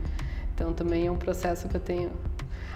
[0.56, 2.10] Então também é um processo que eu tenho.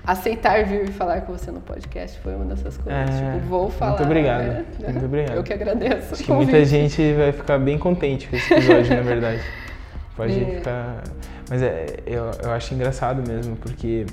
[0.03, 3.09] Aceitar vir e falar com você no podcast foi uma dessas coisas.
[3.09, 3.91] É, tipo, vou falar.
[3.91, 4.65] muito obrigado, né?
[4.89, 5.35] muito obrigado.
[5.37, 6.13] Eu que agradeço.
[6.15, 9.41] Acho que muita gente vai ficar bem contente com esse episódio, na verdade.
[10.17, 10.55] Pode É.
[10.57, 11.03] ficar.
[11.49, 14.05] Mas é, eu, eu acho engraçado mesmo, porque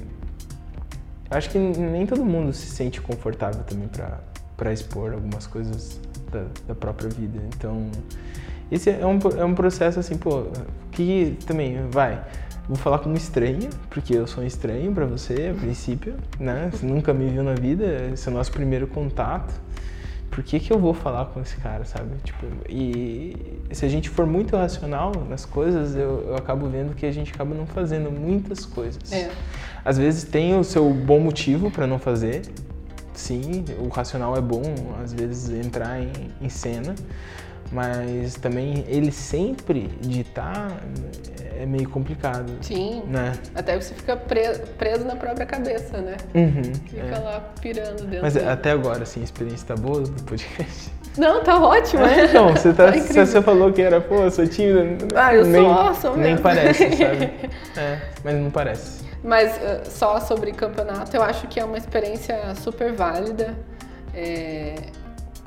[1.31, 4.19] acho que nem todo mundo se sente confortável também pra,
[4.59, 5.99] pra expor algumas coisas
[6.31, 7.41] da, da própria vida.
[7.57, 7.91] Então,
[8.71, 10.49] esse é um, é um processo assim, pô,
[10.93, 12.23] que também vai.
[12.69, 16.69] Vou falar como estranha, porque eu sou um estranho pra você, a princípio, né?
[16.71, 19.55] Você nunca me viu na vida, esse é o nosso primeiro contato
[20.39, 22.11] por que, que eu vou falar com esse cara, sabe?
[22.23, 27.05] Tipo, e se a gente for muito racional nas coisas, eu, eu acabo vendo que
[27.05, 29.13] a gente acaba não fazendo muitas coisas.
[29.13, 29.31] É.
[29.85, 32.43] Às vezes tem o seu bom motivo para não fazer.
[33.19, 34.63] Sim, o racional é bom,
[35.03, 36.95] às vezes entrar em, em cena,
[37.73, 40.81] mas também ele sempre ditar
[41.61, 43.03] é meio complicado, Sim.
[43.09, 43.33] né?
[43.57, 46.17] Até você fica preso, preso na própria cabeça, né?
[46.33, 47.19] Uhum, Fica é.
[47.19, 48.23] lá pirando dentro.
[48.23, 48.49] Mas dele.
[48.49, 50.93] até agora, assim, a experiência tá boa do podcast?
[51.17, 52.05] Não, tá ótimo.
[52.05, 55.09] É, então, você, tá, Tá você falou que era, pô, eu sou tímida.
[55.17, 56.43] Ah, eu nem, sou, sou Nem mesmo.
[56.43, 57.31] parece, sabe?
[57.77, 59.08] É, mas não parece.
[59.23, 63.55] Mas uh, só sobre campeonato, eu acho que é uma experiência super válida.
[64.15, 64.77] É,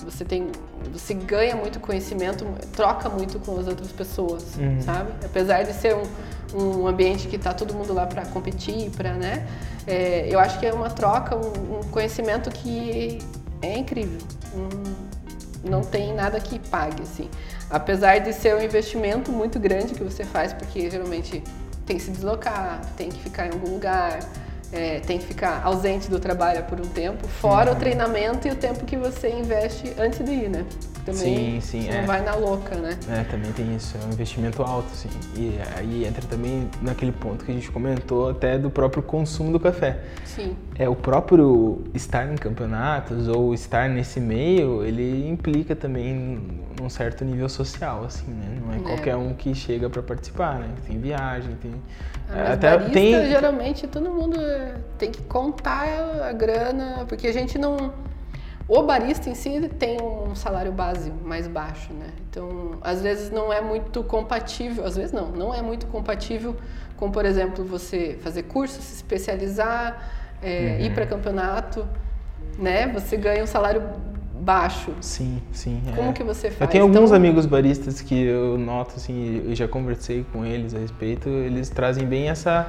[0.04, 0.48] você tem,
[0.92, 4.82] você ganha muito conhecimento, troca muito com as outras pessoas, Uhum.
[4.82, 5.12] sabe?
[5.24, 6.04] Apesar de ser um,
[6.82, 9.48] um ambiente que tá todo mundo lá para competir, para, né?
[9.88, 13.20] É, eu acho que é uma troca, um, um conhecimento que
[13.62, 14.20] é incrível.
[14.54, 17.30] Não, não tem nada que pague, assim.
[17.70, 21.44] Apesar de ser um investimento muito grande que você faz, porque geralmente
[21.86, 24.20] tem que se deslocar, tem que ficar em algum lugar,
[24.72, 28.56] é, tem que ficar ausente do trabalho por um tempo, fora o treinamento e o
[28.56, 30.66] tempo que você investe antes de ir, né?
[31.06, 32.02] Também Sim, sim, é.
[32.02, 32.98] não vai na louca, né?
[33.10, 35.10] É, também tem isso, é um investimento alto, sim.
[35.36, 39.60] E aí entra também naquele ponto que a gente comentou até do próprio consumo do
[39.60, 40.00] café.
[40.26, 40.56] Sim.
[40.78, 46.40] É, o próprio estar em campeonatos ou estar nesse meio, ele implica também
[46.80, 48.60] num certo nível social, assim, né?
[48.64, 48.80] Não é, É.
[48.80, 50.70] qualquer um que chega para participar, né?
[50.88, 51.72] Tem viagem, tem...
[52.30, 53.30] Ah, Mas até barista, tem...
[53.30, 55.84] geralmente, todo mundo é, tem que contar
[56.30, 57.92] a grana, porque a gente não...
[58.68, 62.08] O barista em si tem um salário base mais baixo, né?
[62.30, 66.56] Então, às vezes não é muito compatível, às vezes não, não é muito compatível
[66.96, 70.10] com, por exemplo, você fazer curso, se especializar,
[70.42, 70.86] é, Uhum.
[70.86, 71.86] ir para campeonato,
[72.58, 72.88] né?
[72.94, 73.84] Você ganha um salário
[74.40, 74.92] baixo.
[75.02, 75.82] Sim, sim.
[75.92, 75.96] é.
[75.96, 76.62] Como que você faz?
[76.62, 80.74] Eu tenho alguns Então, amigos baristas que eu noto, assim, eu já conversei com eles
[80.74, 82.68] a respeito, eles trazem bem essa,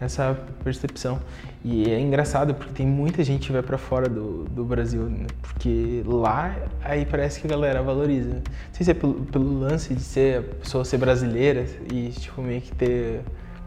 [0.00, 1.18] essa percepção.
[1.62, 5.26] E é engraçado porque tem muita gente que vai pra fora do, do Brasil, né?
[5.42, 8.30] Porque lá, aí parece que a galera valoriza.
[8.30, 8.42] Não
[8.72, 12.62] sei se é pelo, pelo lance de ser a pessoa ser brasileira e, tipo, meio
[12.62, 13.20] que ter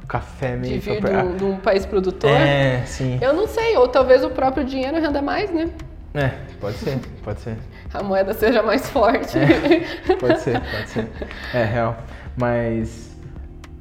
[0.08, 2.32] café meio De vir pra- de um, de um país produtor.
[2.32, 3.20] É, sim.
[3.22, 5.70] Eu não sei, ou talvez o próprio dinheiro renda mais, né?
[6.16, 7.58] É, pode ser, pode ser.
[7.94, 9.38] A moeda seja mais forte.
[9.38, 10.16] É.
[10.16, 11.08] Pode ser, pode ser.
[11.54, 11.98] É real.
[12.36, 13.13] Mas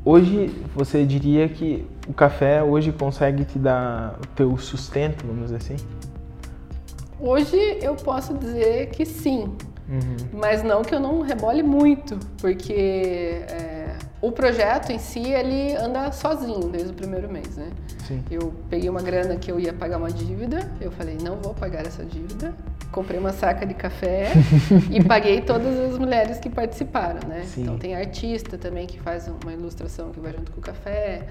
[0.04, 5.56] hoje você diria que o café hoje consegue te dar o teu sustento, vamos dizer
[5.56, 5.76] assim?
[7.20, 9.52] Hoje eu posso dizer que sim,
[9.88, 10.16] Uhum.
[10.32, 12.72] mas não que eu não rebole muito, porque
[13.48, 17.68] é, o projeto em si ele anda sozinho desde o primeiro mês, né?
[18.08, 18.22] Sim.
[18.30, 21.86] Eu peguei uma grana que eu ia pagar uma dívida, eu falei, não vou pagar
[21.86, 22.54] essa dívida.
[22.92, 24.32] Comprei uma saca de café
[24.90, 27.42] e paguei todas as mulheres que participaram, né?
[27.44, 27.62] Sim.
[27.62, 31.26] Então tem artista também que faz uma ilustração que vai junto com o café.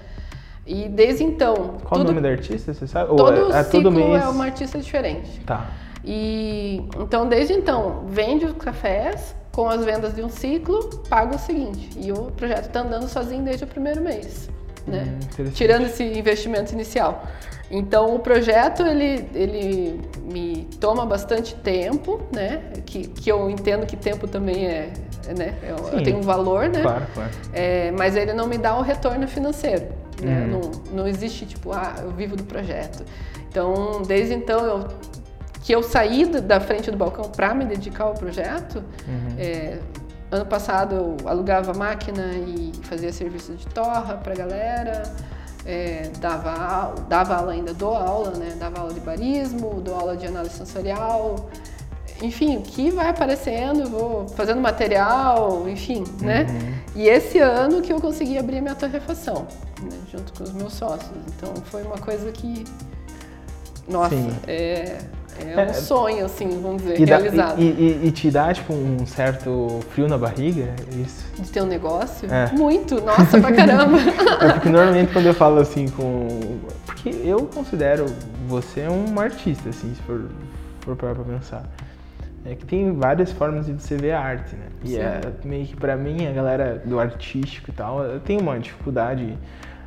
[0.66, 3.10] E desde então, Qual tudo, o nome da artista, você sabe?
[3.10, 4.22] Ou todo é, é ciclo todo mês?
[4.22, 5.40] é uma artista diferente.
[5.46, 5.70] Tá.
[6.04, 11.38] E então desde então, vende os cafés, com as vendas de um ciclo, paga o
[11.38, 11.90] seguinte.
[11.96, 14.50] E o projeto está andando sozinho desde o primeiro mês.
[14.86, 15.06] Né?
[15.38, 17.24] Hum, Tirando esse investimento inicial.
[17.70, 22.62] Então o projeto ele, ele me toma bastante tempo, né?
[22.84, 24.92] Que, que eu entendo que tempo também é,
[25.36, 25.54] né?
[25.62, 26.82] Eu, eu tenho um valor, né?
[26.82, 27.30] Claro, claro.
[27.52, 29.86] É, mas ele não me dá o retorno financeiro.
[30.20, 30.42] Né?
[30.42, 30.48] Uhum.
[30.48, 33.04] Não, não existe tipo, ah, eu vivo do projeto.
[33.48, 34.88] Então, desde então eu
[35.62, 39.36] que eu saí da frente do balcão para me dedicar ao projeto, Uhum.
[39.38, 39.78] é,
[40.32, 45.02] ano passado eu alugava máquina e fazia serviço de torra para galera,
[45.64, 48.56] é, dava, dava aula ainda, dou aula, né?
[48.58, 51.48] Dava aula de barismo, dou aula de análise sensorial,
[52.22, 56.46] enfim, o que vai aparecendo, vou fazendo material, enfim, né?
[56.48, 57.02] Uhum.
[57.02, 59.46] E esse ano que eu consegui abrir a minha torrefação,
[59.82, 61.10] né, junto com os meus sócios.
[61.36, 62.64] Então foi uma coisa que,
[63.88, 64.32] nossa, Sim.
[64.46, 64.98] é,
[65.40, 67.60] é um É, sonho, assim, vamos dizer, E, dá- realizado.
[67.60, 70.74] e, e- e te dá, tipo, um certo frio na barriga?
[70.92, 71.26] É Isso.
[71.40, 72.32] De ter um negócio?
[72.32, 72.50] É.
[72.52, 73.98] Muito, nossa, pra caramba.
[74.42, 76.58] É porque normalmente quando eu falo assim com.
[76.86, 78.06] Porque eu considero
[78.48, 80.22] você um artista, assim, se for,
[80.80, 81.64] for parar pra pensar.
[82.44, 84.66] É que tem várias formas de você ver a arte, né?
[84.84, 88.58] E é meio que pra mim, a galera do artístico e tal, eu tenho uma
[88.58, 89.38] dificuldade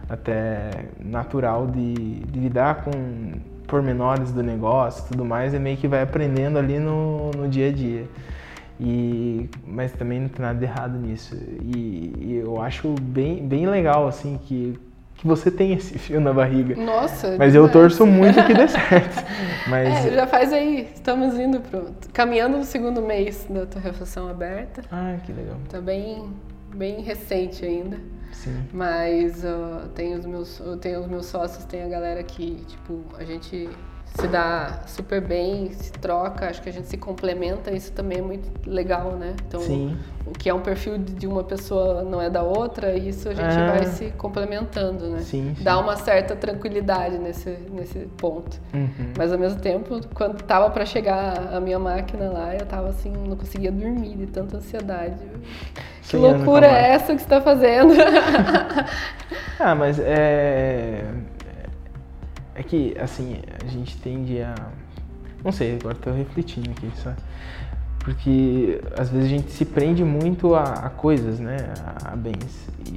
[0.07, 0.69] até
[1.03, 2.91] natural de, de lidar com
[3.66, 7.70] pormenores do negócio e tudo mais, é meio que vai aprendendo ali no, no dia
[7.70, 8.07] a dia.
[8.80, 11.36] E, mas também não tem nada de errado nisso.
[11.61, 14.78] E, e eu acho bem, bem legal, assim, que,
[15.16, 16.76] que você tem esse fio na barriga.
[16.76, 17.36] Nossa.
[17.38, 19.24] Mas eu torço muito que dê certo.
[19.68, 20.05] Mas.
[20.05, 21.88] É, já faz aí, estamos indo pro.
[22.11, 24.82] caminhando no segundo mês da torrefação aberta.
[24.91, 25.55] Ah, que legal.
[25.70, 26.30] Tá bem,
[26.76, 27.99] bem recente ainda.
[28.32, 28.67] Sim.
[28.73, 33.03] Mas ó, tem os meus, eu tenho os meus sócios, tem a galera que, tipo,
[33.17, 33.69] a gente
[34.20, 38.22] se dá super bem, se troca, acho que a gente se complementa, isso também é
[38.22, 39.34] muito legal, né?
[39.45, 39.97] Então, Sim.
[40.26, 43.57] o que é um perfil de uma pessoa não é da outra, isso a gente
[43.59, 43.68] É.
[43.72, 45.20] vai se complementando, né?
[45.20, 45.63] Sim, sim.
[45.63, 48.57] Dá uma certa tranquilidade nesse, nesse ponto.
[48.74, 48.89] Uhum.
[49.18, 53.11] Mas ao mesmo tempo, quando tava para chegar a minha máquina lá, eu tava assim,
[53.11, 55.18] não conseguia dormir de tanta ansiedade.
[56.07, 57.93] Que loucura é essa que você tá fazendo?
[59.57, 61.05] Ah, mas é.
[62.55, 64.55] É que, assim, a gente tende a.
[65.43, 67.17] Não sei, agora tô refletindo aqui, sabe?
[67.99, 71.57] Porque às vezes a gente se prende muito a, a coisas, né?
[72.03, 72.67] A, a bens.
[72.87, 72.93] E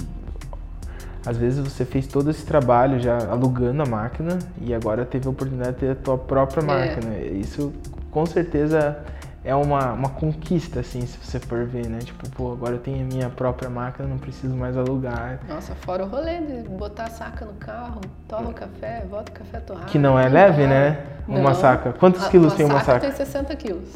[1.25, 5.31] às vezes você fez todo esse trabalho já alugando a máquina e agora teve a
[5.31, 6.63] oportunidade de ter a tua própria É.
[6.63, 7.17] máquina.
[7.17, 7.73] Isso
[8.09, 8.97] com certeza
[9.43, 11.99] é uma, uma conquista, assim, se você for ver, né?
[11.99, 15.39] Tipo, pô, agora eu tenho a minha própria máquina, não preciso mais alugar.
[15.47, 19.35] Nossa, fora o rolê de botar a saca no carro, torra o café, volta o
[19.35, 19.85] café torrado.
[19.87, 21.03] Que não é leve, né?
[21.27, 21.55] Uma Não.
[21.55, 21.93] saca.
[21.93, 22.99] Quantos A- quilos tem uma saca?
[22.99, 23.89] tem 60 quilos.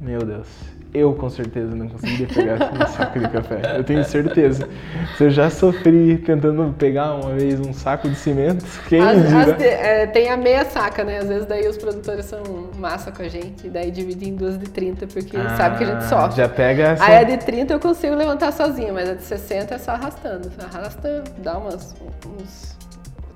[0.00, 0.46] Meu Deus.
[0.96, 3.60] Eu com certeza não conseguiria pegar uma saca de café.
[3.76, 4.68] Eu tenho certeza.
[5.18, 9.56] Se eu já sofri tentando pegar uma vez um saco de cimento, quem As- as
[9.58, 11.18] de- é, tem a meia saca, né?
[11.18, 12.42] Às vezes daí os produtores são
[12.78, 15.86] massa com a gente, e daí dividem em duas de 30, porque sabe que a
[15.88, 16.36] gente Ah, sofre.
[16.38, 17.04] Já pega essa.
[17.04, 20.50] Aí a de 30 eu consigo levantar sozinha, mas a de 60 é só arrastando.
[20.72, 21.94] Arrasta, dá umas,
[22.26, 22.74] uns.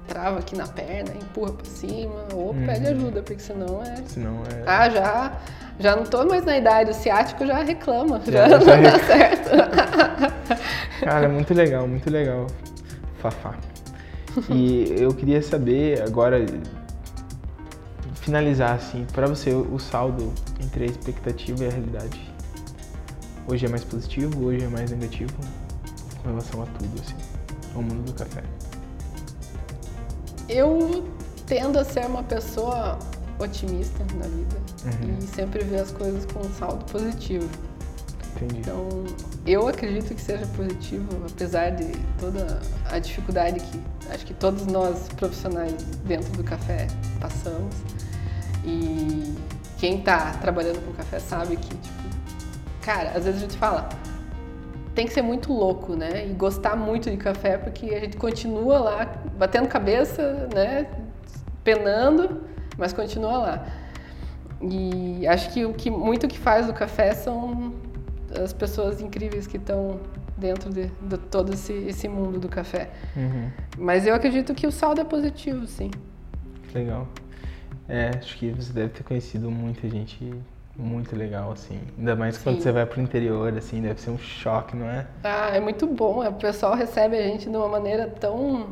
[0.09, 2.67] trava aqui na perna, empurra pra cima, ou Uhum.
[2.67, 3.95] pede ajuda, porque senão é.
[4.09, 4.63] Senão é.
[4.67, 5.33] Ah, já,
[5.81, 8.91] já não tô mais na idade, o ciático já reclama, Já- já, já não dá
[8.91, 9.51] rec- certo.
[11.03, 12.47] Cara, muito legal, muito legal.
[13.19, 13.55] Fafá.
[14.49, 16.45] E eu queria saber agora
[18.15, 22.31] finalizar assim, pra você o saldo entre a expectativa e a realidade.
[23.49, 25.33] Hoje é mais positivo, hoje é mais negativo
[26.23, 27.17] com relação a tudo assim,
[27.75, 28.43] ao mundo do café.
[30.49, 31.05] Eu
[31.47, 32.99] tendo a ser uma pessoa
[33.41, 35.19] otimista na vida Uhum.
[35.19, 37.49] e sempre ver as coisas com um saldo positivo.
[38.37, 38.61] Entendi.
[38.61, 38.87] Então,
[39.47, 42.61] eu acredito que seja positivo, apesar de toda
[42.91, 43.81] a dificuldade que
[44.13, 45.75] acho que todos nós profissionais
[46.05, 46.87] dentro do café
[47.21, 47.75] passamos.
[48.65, 49.35] E
[49.79, 52.03] quem está trabalhando com café sabe que, tipo,
[52.83, 53.89] cara, às vezes a gente fala,
[54.95, 56.27] tem que ser muito louco, né?
[56.29, 59.07] E gostar muito de café, porque a gente continua lá
[59.39, 60.87] batendo cabeça, né?
[61.65, 62.43] Penando,
[62.77, 63.67] mas continua lá.
[64.63, 67.73] E acho que o que muito que faz o café são
[68.43, 70.01] as pessoas incríveis que estão
[70.37, 72.91] dentro de, de todo esse, esse mundo do café.
[73.17, 73.51] Uhum.
[73.79, 75.91] Mas eu acredito que o saldo é positivo, sim.
[76.75, 77.09] Legal.
[77.89, 80.33] É, acho que você deve ter conhecido muita gente
[80.77, 81.81] muito legal, assim.
[81.99, 82.63] Ainda mais quando Sim.
[82.63, 85.07] você vai pro interior, assim, deve ser um choque, não é?
[85.23, 86.27] Ah, é muito bom.
[86.27, 88.71] O pessoal recebe a gente de uma maneira tão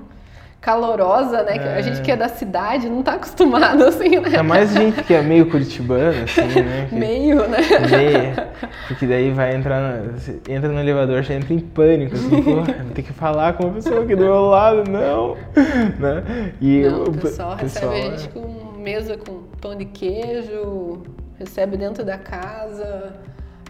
[0.61, 1.57] calorosa, né?
[1.57, 1.77] É.
[1.77, 4.23] A gente que é da cidade não tá acostumado, assim, né?
[4.27, 6.87] Ainda mais gente que é meio curitibano, assim, né?
[6.91, 7.59] Que, meio, né?
[7.91, 8.49] Meio.
[8.89, 12.63] Porque daí vai entrar, no, entra no elevador, já entra em pânico, assim, pô,
[12.95, 15.37] tem que falar com uma pessoa aqui do meu lado, não,
[15.99, 16.53] né?
[16.61, 21.03] E não, o pessoal, pessoal recebe a gente com mesa com pão de queijo,
[21.39, 23.15] recebe dentro da casa.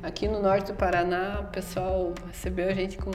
[0.03, 3.11] Aqui no norte do Paraná, o pessoal recebeu a gente com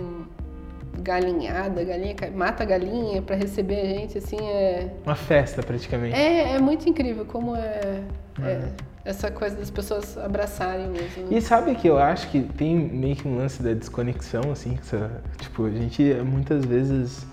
[1.02, 4.94] galinhada, galinha, mata a galinha para receber a gente, assim, é...
[5.06, 6.16] Uma festa, praticamente.
[6.16, 8.04] É, é muito incrível como é,
[8.42, 8.46] é.
[8.46, 8.72] é
[9.06, 11.24] essa coisa das pessoas abraçarem mesmo.
[11.24, 11.38] Né?
[11.38, 15.44] E sabe que eu acho que tem meio que um lance da desconexão, assim, que,
[15.44, 17.26] tipo, a gente muitas vezes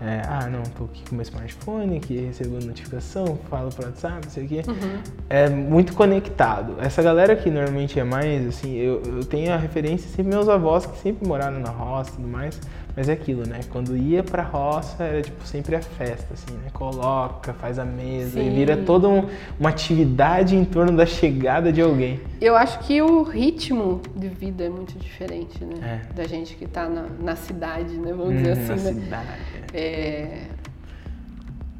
[0.00, 4.30] é, ah, não, tô aqui com meu smartphone, que recebo notificação, falo pro WhatsApp, não
[4.30, 4.62] sei o quê.
[4.68, 5.00] Uhum.
[5.30, 6.76] É muito conectado.
[6.80, 10.84] Essa galera que normalmente é mais, assim, eu, eu tenho a referência sempre meus avós
[10.84, 12.60] que sempre moraram na roça e tudo mais,
[12.96, 13.60] mas é aquilo, né?
[13.70, 16.70] Quando ia pra roça, era tipo sempre a festa, assim, né?
[16.72, 18.46] Coloca, faz a mesa Sim.
[18.46, 19.28] e vira toda um,
[19.60, 22.18] uma atividade em torno da chegada de alguém.
[22.40, 26.00] Eu acho que o ritmo de vida é muito diferente, né?
[26.10, 26.14] É.
[26.14, 28.12] Da gente que tá na, na cidade, né?
[28.12, 28.70] Vamos hum, dizer assim.
[28.70, 29.02] Na né?
[29.02, 29.28] cidade.
[29.74, 30.38] É...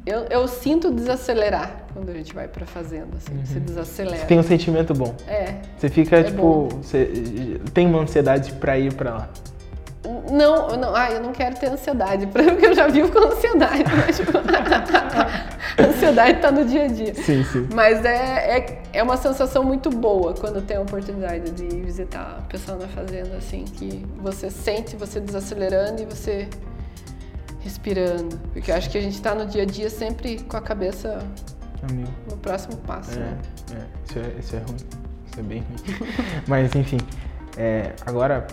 [0.05, 3.45] Eu, eu, sinto desacelerar quando a gente vai pra fazenda, assim, uhum.
[3.45, 4.17] você desacelera.
[4.19, 5.13] Você tem um sentimento bom.
[5.27, 5.55] É.
[5.77, 9.29] Você fica, é tipo, você tem uma ansiedade pra ir pra lá.
[10.31, 13.83] Não, não, ah, eu não quero ter ansiedade, porque eu já vivo com ansiedade.
[14.05, 17.13] Mas, tipo, a ansiedade está no dia a dia.
[17.13, 17.67] Sim, sim.
[17.73, 22.41] Mas é, é, é uma sensação muito boa quando tem a oportunidade de visitar a
[22.43, 26.47] pessoa na fazenda, assim, que você sente você desacelerando e você
[27.59, 28.37] respirando.
[28.53, 31.19] Porque eu acho que a gente está no dia a dia sempre com a cabeça
[31.89, 32.09] Amigo.
[32.29, 33.13] no próximo passo.
[33.13, 33.37] É, né?
[33.73, 34.09] é.
[34.09, 34.77] Isso, é, isso é ruim.
[35.25, 36.13] Isso é bem ruim.
[36.47, 36.97] Mas enfim,
[37.57, 38.47] é, agora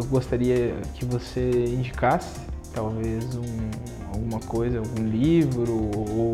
[0.00, 2.40] eu gostaria que você indicasse
[2.72, 3.70] talvez um,
[4.14, 6.32] alguma coisa, algum livro ou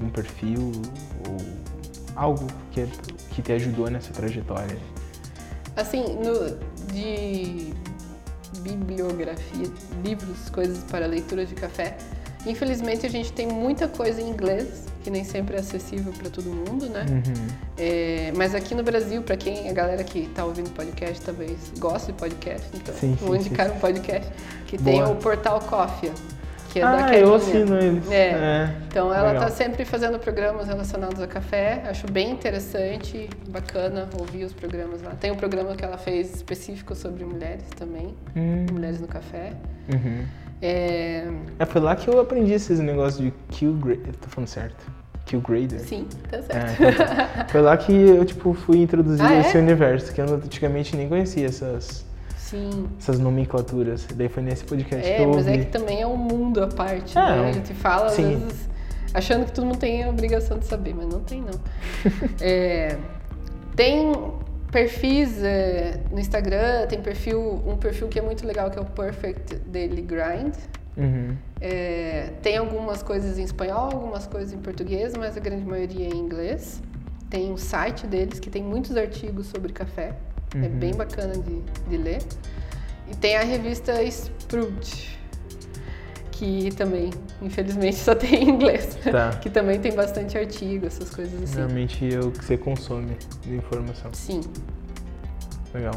[0.00, 0.72] um perfil
[1.28, 1.36] ou
[2.16, 2.86] algo que,
[3.30, 4.78] que te ajudou nessa trajetória.
[5.76, 6.56] Assim, no,
[6.92, 7.74] de
[8.60, 9.70] bibliografia,
[10.04, 11.98] livros, coisas para leitura de café.
[12.46, 16.50] Infelizmente a gente tem muita coisa em inglês, que nem sempre é acessível para todo
[16.50, 17.04] mundo, né?
[17.08, 17.46] Uhum.
[17.76, 22.12] É, mas aqui no Brasil, para quem a galera que está ouvindo podcast talvez gosta
[22.12, 23.76] de podcast, então sim, vou sim, indicar sim.
[23.76, 24.30] um podcast
[24.66, 25.04] que Boa.
[25.04, 26.12] tem o Portal Coffee
[26.72, 28.10] que é ah, da eu assino eles.
[28.10, 28.30] É.
[28.30, 28.74] é.
[28.88, 31.82] Então ela está sempre fazendo programas relacionados a café.
[31.86, 35.10] Acho bem interessante, bacana ouvir os programas lá.
[35.10, 38.66] Tem um programa que ela fez específico sobre mulheres também, hum.
[38.72, 39.52] mulheres no café.
[39.92, 40.24] Uhum.
[40.62, 41.26] É...
[41.58, 41.66] é...
[41.66, 44.14] foi lá que eu aprendi esses negócios de Q Grader.
[44.16, 44.86] Tô falando certo.
[45.26, 45.80] Q Grader.
[45.80, 46.82] Sim, tá certo.
[46.82, 49.60] É, foi lá que eu tipo fui introduzido ah, nesse é?
[49.60, 52.04] universo, que eu antigamente nem conhecia essas
[52.36, 52.88] Sim.
[52.98, 54.06] essas nomenclaturas.
[54.14, 55.38] Daí foi nesse podcast é, que eu ouvi.
[55.38, 57.48] mas é que também é um mundo à parte, é, né?
[57.48, 58.68] A gente fala, às vezes,
[59.14, 61.58] achando que todo mundo tem a obrigação de saber, mas não tem, não.
[62.40, 62.98] é,
[63.74, 64.12] tem
[64.72, 68.86] perfis é, no Instagram, tem perfil, um perfil que é muito legal, que é o
[68.86, 70.54] Perfect Daily Grind.
[70.96, 71.36] Uhum.
[71.60, 76.10] É, tem algumas coisas em espanhol, algumas coisas em português, mas a grande maioria é
[76.10, 76.82] em inglês.
[77.28, 80.14] Tem o site deles, que tem muitos artigos sobre café.
[80.54, 80.64] É uhum.
[80.64, 82.22] É bem bacana de, de ler.
[83.10, 85.18] E tem a revista Sprout,
[86.42, 88.98] que também, infelizmente, só tem em inglês.
[89.04, 89.30] Tá.
[89.40, 91.56] que também tem bastante artigo, essas coisas assim.
[91.56, 94.12] Realmente é o que você consome de informação.
[94.12, 94.40] Sim.
[95.72, 95.94] Legal.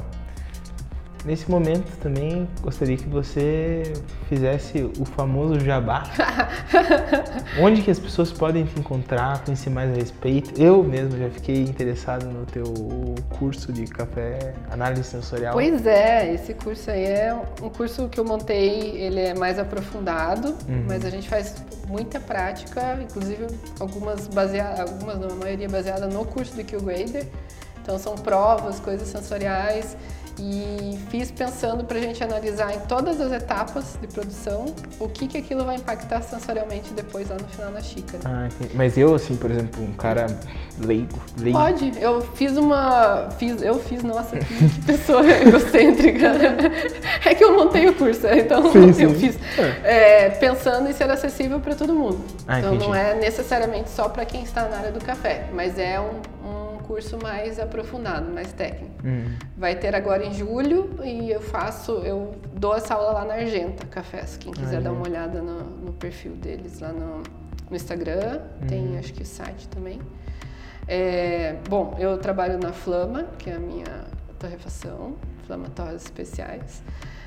[1.25, 3.81] Nesse momento também gostaria que você
[4.29, 6.03] fizesse o famoso jabá.
[7.59, 10.61] Onde que as pessoas podem te encontrar, conhecer mais a respeito?
[10.61, 12.65] Eu mesmo já fiquei interessado no teu
[13.39, 15.53] curso de café, análise sensorial.
[15.53, 20.49] Pois é, esse curso aí é um curso que eu montei, ele é mais aprofundado,
[20.69, 20.85] uhum.
[20.87, 21.55] mas a gente faz
[21.87, 23.47] muita prática, inclusive
[23.79, 27.25] algumas baseadas, algumas não, a maioria baseada no curso do Q-Grader.
[27.81, 29.97] Então são provas, coisas sensoriais
[30.39, 34.65] e fiz pensando para a gente analisar em todas as etapas de produção
[34.99, 38.19] o que, que aquilo vai impactar sensorialmente depois lá no final na xícara.
[38.25, 40.27] Ah, Mas eu, assim, por exemplo, um cara
[40.79, 41.57] leigo, leigo.
[41.57, 43.29] Pode, eu fiz uma.
[43.37, 46.31] Fiz, eu fiz, nossa, que, que pessoa egocêntrica.
[47.25, 49.03] é que eu montei o curso, então sim, sim.
[49.03, 49.37] eu fiz.
[49.83, 50.25] É.
[50.25, 52.19] É, pensando em ser acessível para todo mundo.
[52.47, 52.87] Ah, então entendi.
[52.87, 56.54] não é necessariamente só para quem está na área do café, mas é um, um
[56.85, 59.05] curso mais aprofundado, mais técnico.
[59.05, 59.35] Uhum.
[59.57, 63.85] Vai ter agora em julho e eu faço, eu dou essa aula lá na Argenta
[63.87, 64.37] Cafés.
[64.37, 67.23] Quem quiser dar uma olhada no, no, perfil deles lá no,
[67.69, 68.67] no Instagram, uhum.
[68.67, 69.99] tem acho que o site também.
[70.87, 74.05] É, bom, eu trabalho na Flama, que é a minha
[74.37, 75.15] torrefação,
[75.45, 76.83] Flama Torres Especiais.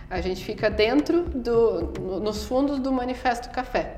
[0.08, 3.96] A gente fica dentro do, no, nos fundos do Manifesto Café.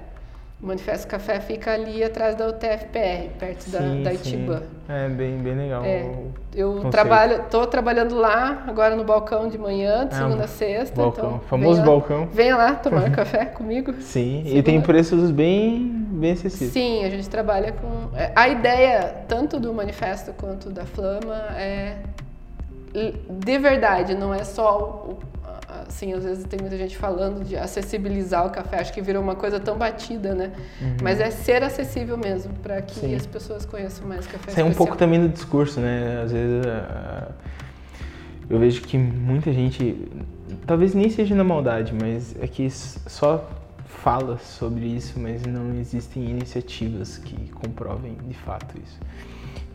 [0.62, 4.16] O Manifesto Café fica ali atrás da UTFPR, perto da, Sim, da sim.
[4.16, 4.60] Itibã.
[4.86, 5.82] É bem, bem legal.
[5.82, 6.04] É,
[6.54, 6.90] eu conceito.
[6.90, 10.96] trabalho, tô trabalhando lá agora no balcão de manhã, de Ah, segunda a sexta.
[11.00, 12.28] balcão, Então, famoso venha- balcão.
[12.30, 13.94] Venha lá tomar café comigo.
[14.02, 16.72] Sim, e Segunda- tem preços bem, bem acessíveis.
[16.72, 18.14] Sim, a gente trabalha com.
[18.14, 21.96] é, A ideia, tanto do manifesto quanto da Flama, é
[22.92, 25.06] de verdade, não é só.
[25.08, 25.30] o-
[25.90, 29.34] Assim, às vezes tem muita gente falando de acessibilizar o café, acho que virou uma
[29.34, 30.52] coisa tão batida, né?
[31.02, 33.08] Mas é ser acessível mesmo, para que Uhum.
[33.10, 33.14] Sim.
[33.16, 34.52] as pessoas conheçam mais café.
[34.52, 36.22] Sai um pouco também do discurso, né?
[36.24, 37.32] Às vezes ah,
[38.48, 40.08] eu vejo que muita gente,
[40.64, 43.50] talvez nem seja na maldade, mas é que só
[43.84, 48.98] fala sobre isso, mas não existem iniciativas que comprovem de fato isso.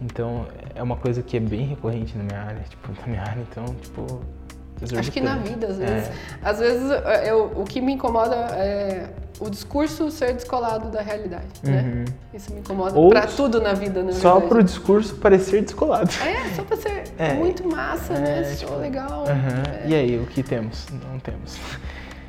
[0.02, 3.42] Então é uma coisa que é bem recorrente na minha área, tipo, na minha área,
[3.52, 4.22] então, tipo.
[4.98, 5.86] Acho que na vida, às É.
[5.86, 6.10] vezes.
[6.44, 6.92] Às vezes,
[7.26, 9.10] eu, o que me incomoda é
[9.40, 11.82] o discurso ser descolado da realidade, né?
[11.82, 12.06] Uhum.
[12.34, 14.50] Isso me incomoda Ou pra tudo na vida, na Só verdade.
[14.50, 16.10] pro discurso parecer descolado.
[16.26, 17.34] É, só pra ser É.
[17.34, 18.42] muito massa, né?
[18.42, 19.24] É, Só tipo, legal.
[19.28, 19.64] Aham.
[19.84, 19.88] É.
[19.88, 20.88] E aí, o que temos?
[21.12, 21.58] Não temos.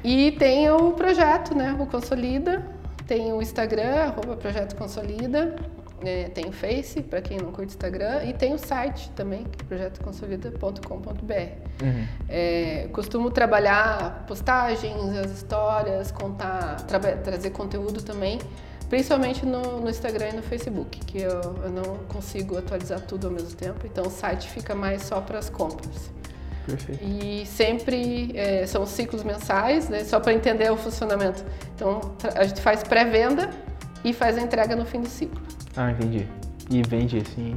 [0.05, 1.77] E tem o projeto, né?
[1.79, 2.65] O Consolida.
[3.07, 5.55] Tem o Instagram, arroba Projeto Consolida.
[6.05, 8.23] É, tem o Face, para quem não curte Instagram.
[8.25, 11.33] E tem o site também, que é projetoconsolida.com.br.
[11.83, 12.07] Uhum.
[12.29, 18.39] É, costumo trabalhar postagens, as histórias, contar, traba- trazer conteúdo também,
[18.89, 23.33] principalmente no, no Instagram e no Facebook, que eu, eu não consigo atualizar tudo ao
[23.33, 26.11] mesmo tempo, então o site fica mais só para as compras.
[26.67, 27.03] Perfeito.
[27.05, 31.45] E sempre é, são ciclos mensais, né, só para entender o funcionamento.
[31.75, 33.51] Então tra- a gente faz pré-venda
[34.05, 35.41] e faz a entrega no fim do ciclo.
[35.77, 36.27] Ah, entendi.
[36.71, 37.55] E vende assim.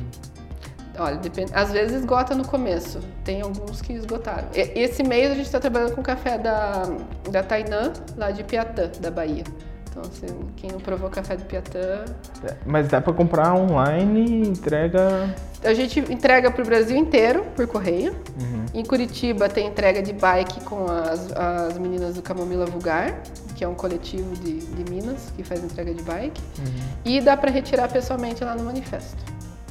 [0.97, 4.49] Olha, depende, às vezes esgota no começo, tem alguns que esgotaram.
[4.53, 6.83] E- Esse mês a gente está trabalhando com café da,
[7.31, 9.45] da Tainã, lá de Piatã, da Bahia.
[9.89, 10.25] Então, se
[10.57, 12.03] quem não provou café do Piatã,
[12.43, 15.33] É, Mas dá pra comprar online, entrega.
[15.63, 18.13] A gente entrega para o Brasil inteiro por correio.
[18.39, 18.65] Uhum.
[18.73, 23.21] Em Curitiba tem entrega de bike com as, as meninas do Camomila Vulgar,
[23.55, 26.41] que é um coletivo de, de Minas que faz entrega de bike.
[26.59, 26.89] Uhum.
[27.03, 29.17] E dá para retirar pessoalmente lá no manifesto.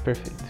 [0.05, 0.45] Perfeito.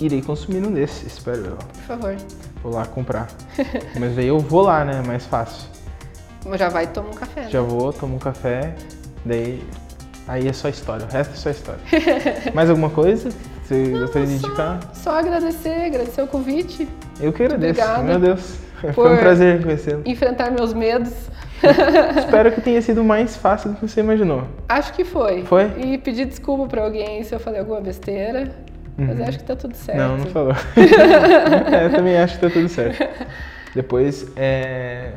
[0.00, 1.56] Irei consumir um desses, espero eu.
[1.56, 2.16] Por favor.
[2.62, 3.28] Vou lá comprar.
[3.98, 5.02] Mas aí eu vou lá, né?
[5.06, 5.68] Mais fácil.
[6.58, 7.42] Já vai e toma um café.
[7.42, 7.50] né?
[7.50, 8.74] Já vou, tomo um café,
[9.24, 9.64] daí.
[10.28, 11.80] Aí é só história, o resto é só história.
[12.54, 14.78] Mais alguma coisa que você gostaria de indicar?
[14.94, 16.88] Só agradecer, agradecer o convite,
[17.20, 18.56] Eu que agradeço, Obrigada meu Deus.
[18.94, 20.02] Foi um prazer conhecê-lo.
[20.04, 21.12] enfrentar meus medos.
[22.18, 24.42] Espero que tenha sido mais fácil do que você imaginou.
[24.68, 25.44] Acho que foi.
[25.44, 25.70] Foi?
[25.78, 28.50] E pedir desculpa pra alguém se eu falei alguma besteira.
[28.98, 29.24] Mas Uhum.
[29.28, 29.96] acho que tá tudo certo.
[29.98, 30.52] Não, não falou.
[30.76, 33.08] é, eu também acho que tá tudo certo.
[33.74, 35.12] Depois, é,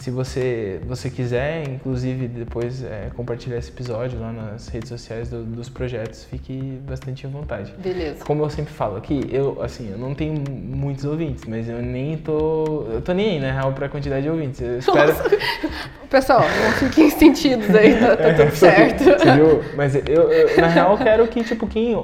[0.00, 5.44] se você, você quiser, inclusive, depois é, compartilhar esse episódio lá nas redes sociais do-
[5.44, 6.54] dos projetos, fique
[6.88, 7.74] bastante à vontade.
[7.78, 8.24] Beleza.
[8.24, 12.16] Como eu sempre falo aqui, eu, assim, eu não tenho muitos ouvintes, mas eu nem
[12.16, 12.86] tô...
[12.90, 14.60] Eu tô nem aí, na real, pra quantidade de ouvintes.
[14.62, 15.12] Eu espero...
[16.08, 19.04] Pessoal, não fiquem sentidos aí, tá, tá tudo certo.
[19.04, 19.62] Você viu?
[19.76, 21.94] Mas eu, eu, na real, quero que, tipo, quem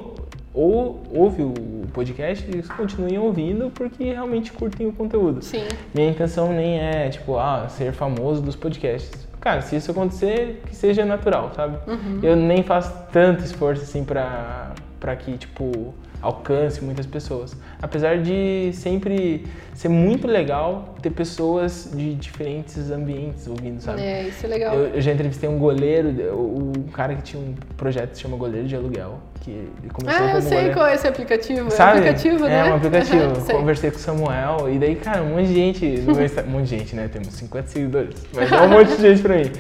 [0.56, 1.54] ou, ouve o
[1.92, 5.44] podcast, eles continuem ouvindo porque realmente curtem o conteúdo.
[5.44, 9.28] Sim, Minha intenção nem é, tipo, ah, ser famoso dos podcasts.
[9.38, 11.78] Cara, se isso acontecer, que seja natural, sabe?
[11.86, 12.20] Uhum.
[12.22, 15.94] Eu nem faço tanto esforço, assim, pra, pra que, tipo,
[16.26, 17.56] alcance muitas pessoas.
[17.80, 24.02] Apesar de sempre ser muito legal ter pessoas de diferentes ambientes ouvindo, sabe?
[24.02, 24.74] é, isso é legal.
[24.74, 28.22] Eu, eu já entrevistei um goleiro, o, um cara que tinha um projeto que se
[28.22, 30.74] chama Goleiro de Aluguel, que ele começou ah, eu como sei goleiro.
[30.74, 31.70] qual é esse aplicativo.
[31.70, 31.90] Sabe?
[31.90, 32.58] É um aplicativo, né?
[32.58, 33.40] É um aplicativo.
[33.46, 33.56] Sei.
[33.56, 36.96] Conversei com o Samuel e daí, cara, um monte de gente, um monte de gente,
[36.96, 37.08] né?
[37.12, 39.50] Temos 50 seguidores, mas é um monte de gente pra mim.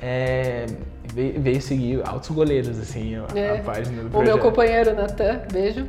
[0.00, 0.66] É,
[1.16, 3.58] veio, veio seguir altos goleiros, assim, a, É.
[3.58, 4.26] a página do O projeto.
[4.34, 5.86] meu companheiro, Natan, beijo.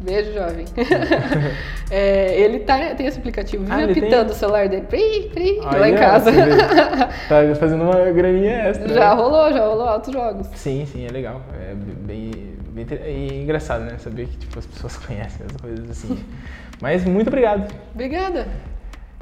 [0.00, 0.64] Beijo, jovem.
[1.90, 4.02] É, ele tá, tem esse aplicativo, vive Ah, ele tem?
[4.04, 6.30] apitando o celular dele, pri, pri, lá em casa.
[7.28, 8.88] Tá fazendo uma graninha extra.
[8.92, 9.20] já né?
[9.22, 10.46] rolou, já rolou altos jogos.
[10.54, 11.40] Sim, sim, é legal.
[11.58, 12.30] É bem,
[12.68, 13.96] bem e engraçado, né?
[13.98, 16.22] Saber que tipo, as pessoas conhecem as coisas assim.
[16.80, 17.72] Mas muito obrigado.
[17.94, 18.46] Obrigada.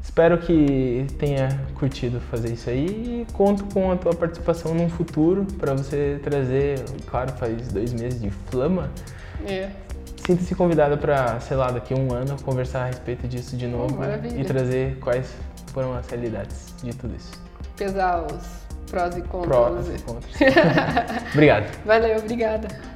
[0.06, 5.44] Espero que tenha curtido fazer isso aí e conto com a tua participação num futuro
[5.58, 8.88] para você trazer, claro, faz dois meses de flama.
[9.44, 9.68] É.
[10.24, 13.98] Sinta-se convidada para, sei lá, daqui a um ano conversar a respeito disso de novo
[14.36, 15.34] e trazer quais
[15.72, 17.32] foram as realidades de tudo isso.
[17.76, 18.46] Pesar os
[18.88, 19.86] prós e contras.
[19.86, 20.34] Prós e contras.
[21.34, 21.84] Obrigado.
[21.84, 22.95] Valeu, obrigada.